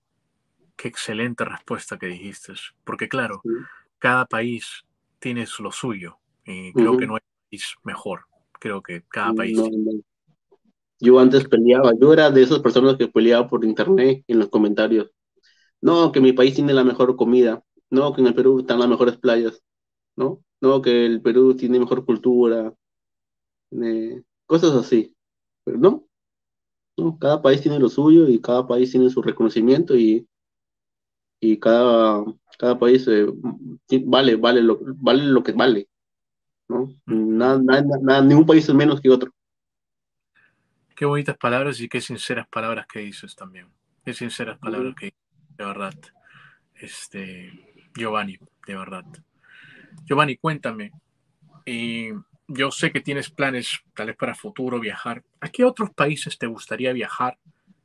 [0.76, 2.54] qué excelente respuesta que dijiste.
[2.84, 3.66] Porque claro, Sí.
[3.98, 4.84] cada país
[5.20, 8.26] tiene lo suyo y creo que no hay país mejor.
[8.60, 9.58] Creo que cada país.
[11.00, 15.10] Yo antes peleaba, yo era de esas personas que peleaba por internet en los comentarios.
[15.82, 17.64] No, que mi país tiene la mejor comida.
[17.90, 19.62] No, que en el Perú están las mejores playas.
[20.16, 22.72] No, no, que el Perú tiene mejor cultura.
[24.46, 25.14] cosas así.
[25.64, 26.08] Pero no,
[26.96, 30.26] no, cada país tiene lo suyo y cada país tiene su reconocimiento y,
[31.40, 32.24] y cada,
[32.58, 33.26] cada país eh,
[34.04, 35.88] vale, vale, lo, vale lo que vale.
[36.68, 36.94] ¿no?
[37.06, 37.60] Nada,
[38.00, 39.32] nada, ningún país es menos que otro.
[40.94, 43.68] Qué bonitas palabras y qué sinceras palabras que dices también.
[44.04, 45.94] Qué sinceras palabras que dices, de verdad.
[46.74, 47.50] Este,
[47.94, 49.04] Giovanni, de verdad.
[50.05, 50.93] Giovanni, cuéntame.
[52.49, 55.22] Yo sé que tienes planes, tal vez para futuro, viajar.
[55.40, 57.38] ¿A qué otros países te gustaría viajar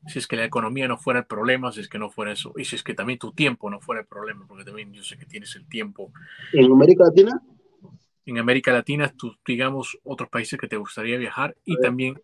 [0.07, 2.53] si es que la economía no fuera el problema, si es que no fuera eso,
[2.57, 5.17] y si es que también tu tiempo no fuera el problema, porque también yo sé
[5.17, 6.11] que tienes el tiempo.
[6.53, 7.41] ¿En América Latina?
[8.25, 12.21] En América Latina, tú, digamos, otros países que te gustaría viajar y también...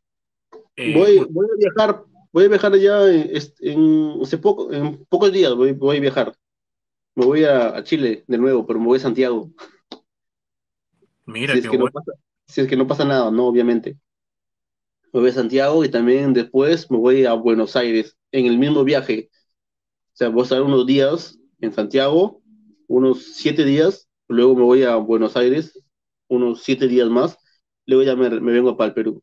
[0.75, 5.53] Eh, voy, voy, a viajar, voy a viajar ya en, hace poco, en pocos días
[5.53, 6.33] voy, voy a viajar.
[7.15, 9.49] Me voy a, Chile de nuevo, pero me voy a Santiago.
[11.25, 12.11] Mira, si es, que no pasa,
[12.47, 13.97] si es que no pasa nada, no, obviamente
[15.13, 18.83] me voy a Santiago y también después me voy a Buenos Aires en el mismo
[18.83, 19.29] viaje.
[19.31, 22.41] O sea, voy a estar unos días en Santiago,
[22.87, 25.79] unos siete días, luego me voy a Buenos Aires,
[26.27, 27.37] unos siete días más,
[27.85, 29.21] luego ya me, vengo para el Perú.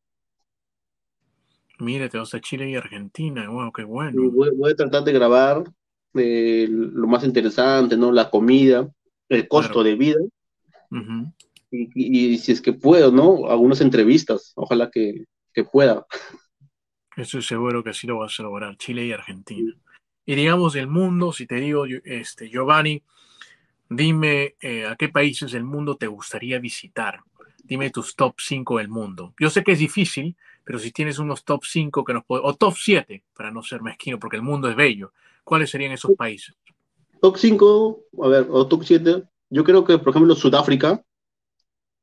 [1.81, 4.31] Mira, te vas a Chile y Argentina, wow, qué bueno.
[4.31, 5.65] Voy, a tratar de grabar
[6.15, 8.13] eh, lo más interesante, ¿no?
[8.13, 8.89] La comida,
[9.29, 10.21] el costo de vida.
[11.71, 13.49] Y, y, si es que puedo, ¿no?
[13.49, 16.07] Algunas entrevistas, ojalá que, que pueda.
[17.17, 19.75] Estoy seguro que sí lo vas a lograr, Chile y Argentina.
[20.27, 23.03] Y digamos del mundo, si te digo, este, Giovanni,
[23.89, 27.21] dime eh, a qué países del mundo te gustaría visitar.
[27.65, 29.35] Dime tus top 5 del mundo.
[29.39, 32.55] Yo sé que es difícil, pero si tienes unos top 5 que nos puede, o
[32.55, 35.13] top 7, para no ser mezquino, porque el mundo es bello,
[35.45, 36.55] ¿cuáles serían esos países?
[37.21, 41.03] Top 5, a ver, o top 7, yo creo que, por ejemplo, Sudáfrica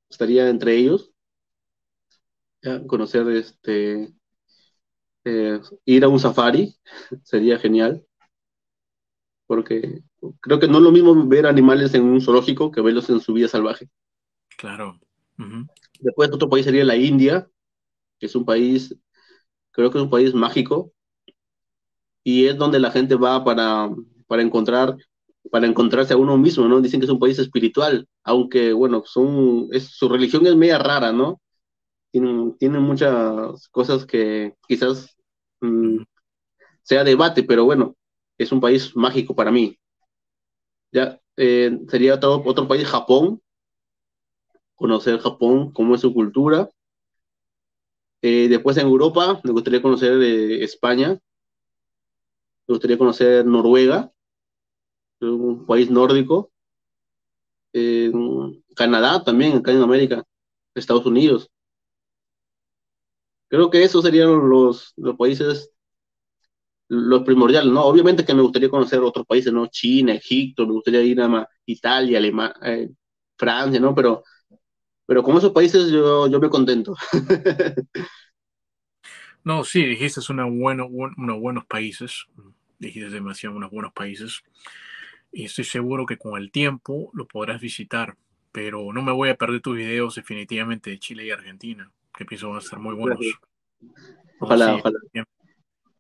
[0.09, 1.11] estaría entre ellos
[2.87, 4.13] conocer este
[5.23, 6.75] eh, ir a un safari
[7.23, 8.05] sería genial
[9.47, 10.01] porque
[10.41, 13.33] creo que no es lo mismo ver animales en un zoológico que verlos en su
[13.33, 13.89] vida salvaje.
[14.57, 14.99] Claro.
[15.99, 17.49] Después otro país sería la India,
[18.19, 18.95] que es un país,
[19.71, 20.91] creo que es un país mágico
[22.23, 23.89] y es donde la gente va para,
[24.27, 24.97] para encontrar
[25.51, 26.81] para encontrarse a uno mismo, ¿no?
[26.81, 31.11] Dicen que es un país espiritual, aunque, bueno, son, es, su religión es media rara,
[31.11, 31.39] ¿no?
[32.11, 35.15] tienen, muchas cosas que quizás
[35.61, 35.99] mm,
[36.83, 37.95] sea debate, pero bueno,
[38.37, 39.77] es un país mágico para mí.
[40.91, 43.41] Ya eh, sería otro, otro país, Japón,
[44.75, 46.69] conocer Japón, cómo es su cultura.
[48.21, 51.19] Eh, después en Europa, me gustaría conocer eh, España,
[52.67, 54.11] me gustaría conocer Noruega,
[55.21, 56.51] un país nórdico.
[58.75, 60.23] Canadá también, acá en América,
[60.75, 61.49] Estados Unidos.
[63.49, 65.71] Creo que esos serían los, los países,
[66.89, 67.83] los primordiales, ¿no?
[67.83, 69.67] Obviamente que me gustaría conocer otros países, ¿no?
[69.67, 72.89] China, Egipto, me gustaría ir a Italia, Alemania, eh,
[73.37, 73.95] Francia, ¿no?
[73.95, 74.23] Pero,
[75.05, 76.95] pero con esos países yo, yo me contento.
[79.43, 82.25] no, sí, dijiste una bueno, unos buenos países,
[82.79, 84.43] dijiste demasiado unos buenos países,
[85.31, 88.15] y estoy seguro que con el tiempo lo podrás visitar,
[88.51, 92.49] pero no me voy a perder tus videos definitivamente de Chile y Argentina que pienso
[92.49, 93.19] van a estar muy buenos.
[94.39, 94.97] Ojalá, ojalá.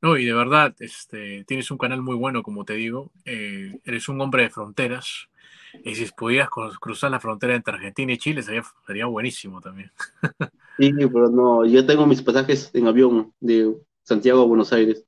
[0.01, 3.11] No, y de verdad, este, tienes un canal muy bueno, como te digo.
[3.25, 5.29] Eh, eres un hombre de fronteras.
[5.83, 6.49] Y si pudieras
[6.79, 9.91] cruzar la frontera entre Argentina y Chile, sería, sería buenísimo también.
[10.79, 15.03] Sí, pero no, yo tengo mis pasajes en avión de Santiago a Buenos Aires.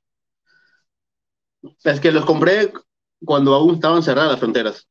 [1.84, 2.72] Es que los compré
[3.24, 4.88] cuando aún estaban cerradas las fronteras.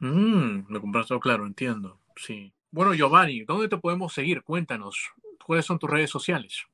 [0.00, 2.00] Mm, lo compraste, claro, entiendo.
[2.16, 2.52] Sí.
[2.70, 4.42] Bueno, Giovanni, ¿dónde te podemos seguir?
[4.42, 5.10] Cuéntanos,
[5.44, 6.64] ¿cuáles son tus redes sociales?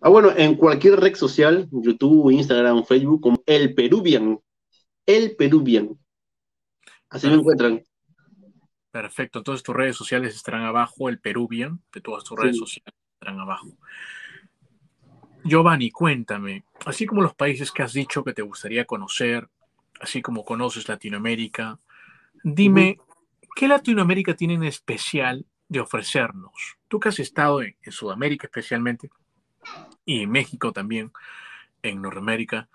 [0.00, 4.38] Ah, bueno, en cualquier red social, YouTube, Instagram, Facebook, como El Peruvian.
[5.04, 5.98] El Peruvian.
[7.10, 7.82] Así me encuentran.
[8.90, 13.40] Perfecto, entonces tus redes sociales estarán abajo, el Peruvian, de todas tus redes sociales estarán
[13.40, 13.66] abajo.
[15.44, 19.48] Giovanni, cuéntame, así como los países que has dicho que te gustaría conocer,
[20.00, 21.78] así como conoces Latinoamérica,
[22.42, 22.98] dime,
[23.54, 26.76] ¿Qué Latinoamérica tiene en especial de ofrecernos?
[26.88, 29.10] Tú que has estado en, Sudamérica especialmente
[30.04, 31.12] y en México también,
[31.82, 32.68] en Norteamérica,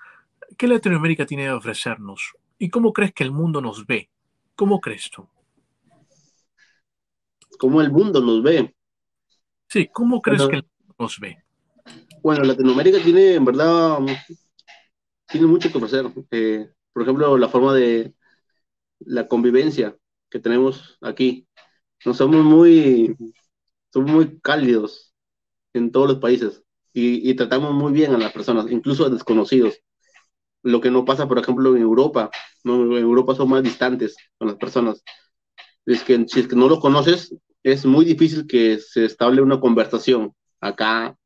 [0.57, 2.33] ¿qué Latinoamérica tiene de ofrecernos?
[2.57, 4.09] ¿Y cómo crees que el mundo nos ve
[4.55, 5.25] ¿Cómo crees tú?
[7.57, 8.75] ¿Cómo el mundo nos ve?
[9.67, 11.41] Sí, ¿cómo crees que el mundo nos ve?
[12.21, 13.99] Bueno, Latinoamérica tiene, en verdad,
[15.27, 16.05] tiene mucho que ofrecer.
[16.31, 18.13] Eh, por ejemplo, la forma de
[18.99, 19.95] la convivencia
[20.29, 21.47] que tenemos aquí.
[22.05, 23.15] No somos muy,
[23.91, 25.13] somos muy cálidos
[25.73, 26.63] en todos los países
[26.93, 29.79] y, tratamos muy bien a las personas, incluso a desconocidos.
[30.63, 32.29] Lo que no pasa, por ejemplo, en Europa.
[32.63, 35.03] En Europa son más distantes con las personas.
[35.85, 39.59] Es que si es que no los conoces, es muy difícil que se estable una
[39.59, 40.33] conversación.
[40.59, 41.17] Acá,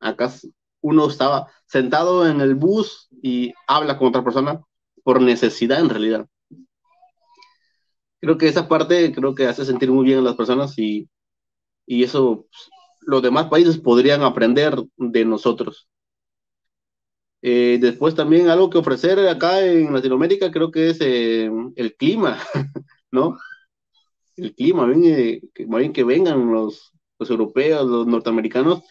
[0.00, 0.32] acá
[0.80, 4.60] uno estaba sentado en el bus y habla con otra persona
[5.04, 6.26] por necesidad en realidad.
[8.20, 11.08] Creo que esa parte creo que hace sentir muy bien a las personas y,
[11.86, 12.70] y eso pues,
[13.00, 15.88] los demás países podrían aprender de nosotros.
[17.42, 22.38] Eh, después también algo que ofrecer acá en Latinoamérica creo que es eh, el clima,
[23.10, 23.38] ¿no?
[24.36, 28.82] El clima, ven, eh, que, bien que vengan los, los europeos, los norteamericanos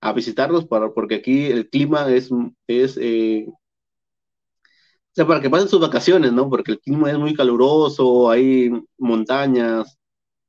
[0.00, 2.30] a visitarnos para, porque aquí el clima es,
[2.66, 2.98] es
[5.16, 6.50] o sea, para que pasen sus vacaciones, ¿no?
[6.50, 9.98] Porque el clima es muy caluroso, hay montañas,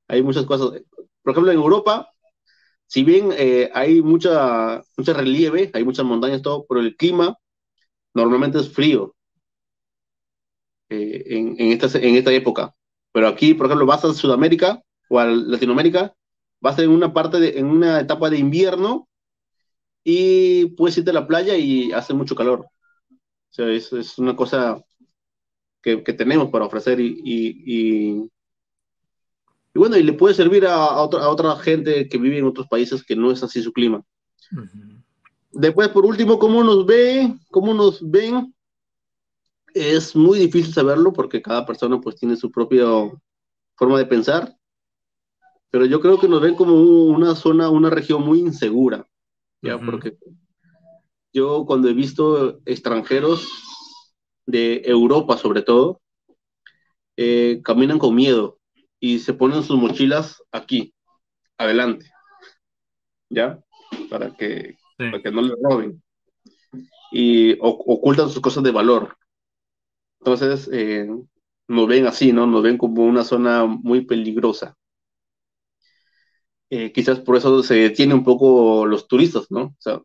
[0.10, 0.82] hay muchas cosas.
[1.24, 2.10] Por ejemplo, en Europa,
[2.86, 7.38] si bien eh, hay mucha, mucha relieve, hay muchas montañas, todo, pero el clima
[8.14, 9.16] normalmente es frío
[10.90, 12.76] eh, en, en, esta, en esta época.
[13.14, 16.14] Pero aquí, por ejemplo, vas a Sudamérica o a Latinoamérica,
[16.60, 19.08] vas en una parte de, en una etapa de invierno
[20.10, 22.62] y puedes irte a la playa y hace mucho calor.
[22.62, 23.18] O
[23.50, 24.82] sea, es, es una cosa
[25.82, 31.26] que, que, tenemos para ofrecer y, y, y bueno, y le puede servir a, otra,
[31.26, 34.02] a, otra, gente que vive en otros países que no es así su clima.
[35.52, 37.38] Después, por último, ¿cómo nos ve?
[37.52, 38.56] ¿Cómo nos ven?
[39.74, 42.86] Es muy difícil saberlo porque cada persona pues tiene su propia
[43.76, 44.58] forma de pensar,
[45.70, 46.76] pero yo creo que nos ven como
[47.08, 49.06] una zona, una región muy insegura,
[49.62, 49.78] ¿ya?
[49.78, 50.18] Porque
[51.34, 53.48] yo cuando he visto extranjeros
[54.46, 56.02] de Europa sobre todo,
[57.18, 58.58] eh, caminan con miedo,
[59.00, 60.94] y se ponen sus mochilas aquí,
[61.58, 62.12] adelante,
[63.30, 63.60] ¿ya?
[64.10, 66.04] Para que, para que no le roben.
[67.12, 69.18] Y ocultan sus cosas de valor.
[70.20, 71.08] Entonces, eh,
[71.68, 72.48] nos ven así, ¿no?
[72.48, 74.77] Nos ven como una zona muy peligrosa.
[76.70, 79.62] Eh, quizás por eso se detienen un poco los turistas, ¿no?
[79.62, 80.02] O sea,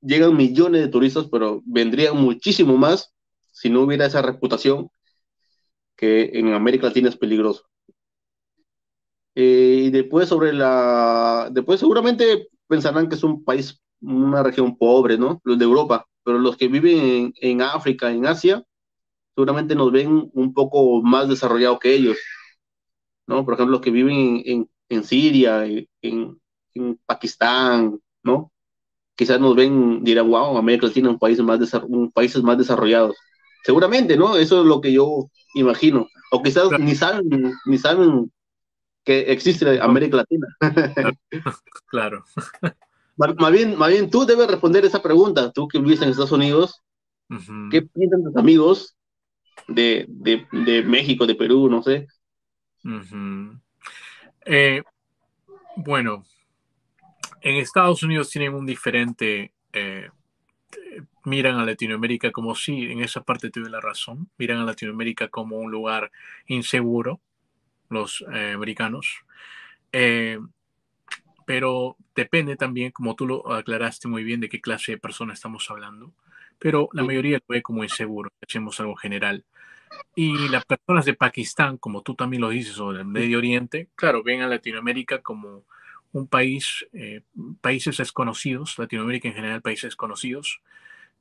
[0.00, 3.12] llegan millones de turistas, pero vendrían muchísimo más
[3.52, 4.90] si no hubiera esa reputación
[5.96, 7.64] que en América Latina es peligroso.
[9.34, 15.18] Eh, y después sobre la, después seguramente pensarán que es un país, una región pobre,
[15.18, 15.40] ¿no?
[15.44, 18.64] Los de Europa, pero los que viven en, África, en Asia,
[19.34, 22.16] seguramente nos ven un poco más desarrollados que ellos,
[23.26, 23.44] ¿no?
[23.44, 24.70] Por ejemplo, los que viven en, en
[25.04, 26.40] Siria, en,
[26.74, 28.52] en, Pakistán, ¿no?
[29.16, 31.58] Quizás nos ven, dirán, wow, América Latina un país más
[31.88, 33.16] un países más desarrollados.
[33.64, 34.36] Seguramente, ¿no?
[34.36, 36.08] Eso es lo que yo imagino.
[36.30, 38.30] O quizás ni saben, ni saben
[39.04, 40.46] que existe América Latina.
[41.86, 42.24] claro.
[43.18, 46.80] Más, bien, más bien tú debes responder esa pregunta, tú que vives en Estados Unidos,
[47.68, 48.96] ¿qué piensan tus amigos
[49.66, 52.06] de, de, de, México, de Perú, no sé?
[54.48, 54.82] Eh,
[55.76, 56.24] bueno,
[57.42, 60.08] en Estados Unidos tienen un diferente, eh,
[61.24, 65.58] miran a Latinoamérica como sí, en esa parte tuve la razón, miran a Latinoamérica como
[65.58, 66.10] un lugar
[66.46, 67.20] inseguro,
[67.90, 69.22] los eh, americanos.
[71.44, 75.70] Pero depende también, como tú lo aclaraste muy bien, de qué clase de persona estamos
[75.70, 76.12] hablando.
[76.58, 79.44] Pero la mayoría lo ve como inseguro, hacemos algo general.
[80.14, 84.22] Y las personas de Pakistán, como tú también lo dices, o del Medio Oriente, claro,
[84.22, 85.64] ven a Latinoamérica como
[86.12, 87.22] un país, eh,
[87.60, 90.60] países desconocidos, Latinoamérica en general, países desconocidos,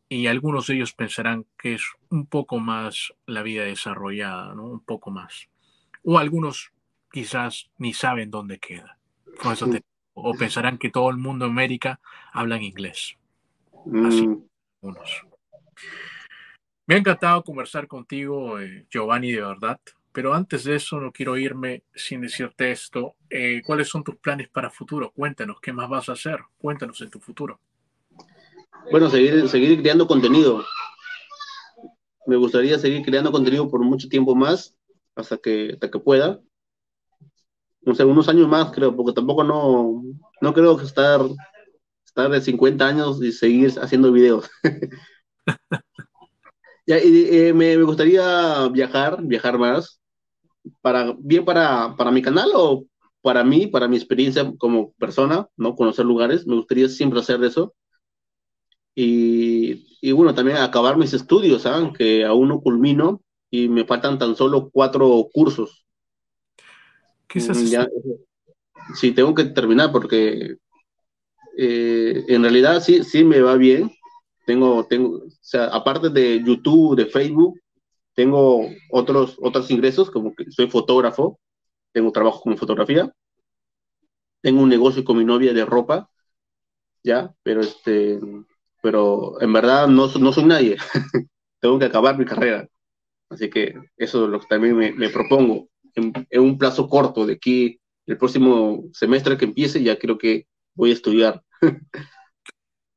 [0.10, 4.64] y algunos de ellos pensarán que es un poco más la vida desarrollada, ¿no?
[4.64, 5.50] Un poco más
[6.10, 6.72] o algunos
[7.12, 8.98] quizás ni saben dónde queda.
[10.14, 12.00] o pensarán que todo el mundo en América
[12.32, 13.18] habla en inglés.
[14.06, 14.48] Así, mm.
[16.88, 19.78] Me ha encantado conversar contigo, eh, Giovanni, de verdad.
[20.14, 23.16] Pero antes de eso, no quiero irme sin decirte esto.
[23.30, 25.12] Eh, ¿Cuáles son tus planes para futuro?
[25.12, 26.40] Cuéntanos, ¿qué más vas a hacer?
[26.58, 27.60] Cuéntanos en tu futuro.
[28.90, 30.64] Bueno, seguir, seguir creando contenido.
[32.26, 34.74] Me gustaría seguir creando contenido por mucho tiempo más
[35.14, 36.40] hasta que, hasta que pueda.
[37.82, 40.04] No sé, unos años más creo, porque tampoco no,
[40.40, 41.20] no creo que estar,
[42.06, 44.50] estar de 50 años y seguir haciendo videos.
[46.88, 50.00] ya, eh, me, me, gustaría viajar, viajar más.
[50.82, 52.86] para, bien para, para mi canal o
[53.22, 55.76] para mí, para mi experiencia como persona, ¿no?
[55.76, 57.76] Conocer lugares, me gustaría siempre hacer eso.
[58.96, 61.92] Y, y bueno, también acabar mis estudios, ¿ah?
[61.96, 63.22] que aún no culmino
[63.52, 65.86] y me faltan tan solo cuatro cursos.
[67.28, 67.88] ¿Qué es mm, ya,
[68.96, 70.56] Sí, tengo que terminar porque
[71.58, 73.92] eh, en realidad sí, sí me va bien.
[74.48, 77.60] Tengo, tengo, o sea, aparte de YouTube, de Facebook,
[78.14, 81.38] tengo otros, otros ingresos, como que soy fotógrafo,
[81.92, 83.12] tengo trabajo con fotografía,
[84.42, 86.10] tengo un negocio con mi novia de ropa,
[87.04, 88.22] ya, pero este,
[88.82, 90.78] pero en verdad no, no soy nadie,
[91.60, 92.70] tengo que acabar mi carrera,
[93.30, 97.26] así que eso es lo que también me, me propongo, en, en, un plazo corto,
[97.26, 101.44] de aquí, el próximo semestre que empiece, ya creo que voy a estudiar.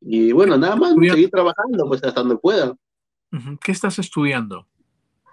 [0.01, 2.75] y bueno, nada más, seguir trabajando, pues hasta donde pueda.
[3.63, 4.67] ¿Qué estás estudiando?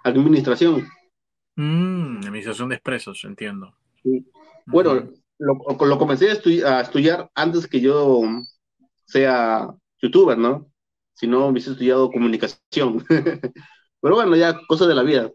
[0.04, 0.86] Administración.
[1.56, 3.74] Mm, administración de expresos, entiendo.
[4.66, 8.22] Bueno, lo, comencé a, estudiar antes que yo
[9.04, 10.70] sea youtuber, ¿no?
[11.14, 13.04] Si no, hubiese estudiado comunicación.
[14.00, 15.32] Pero bueno, ya cosas de la vida.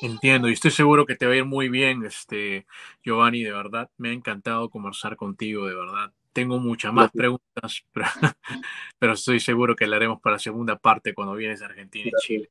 [0.00, 2.66] Entiendo, y estoy seguro que te va a ir muy bien, este,
[3.04, 3.90] Giovanni, de verdad.
[3.98, 6.12] Me ha encantado conversar contigo, de verdad.
[6.32, 7.82] Tengo muchas más preguntas,
[8.98, 12.22] pero, estoy seguro que la haremos para la segunda parte cuando vienes a Argentina y
[12.22, 12.50] Chile.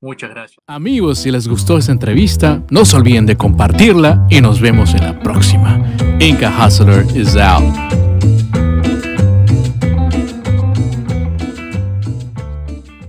[0.00, 0.58] Muchas gracias.
[0.66, 5.00] Amigos, si les gustó esta entrevista, no se olviden de compartirla y nos vemos en
[5.00, 5.80] la próxima.
[6.20, 8.05] Inca Hustler is out.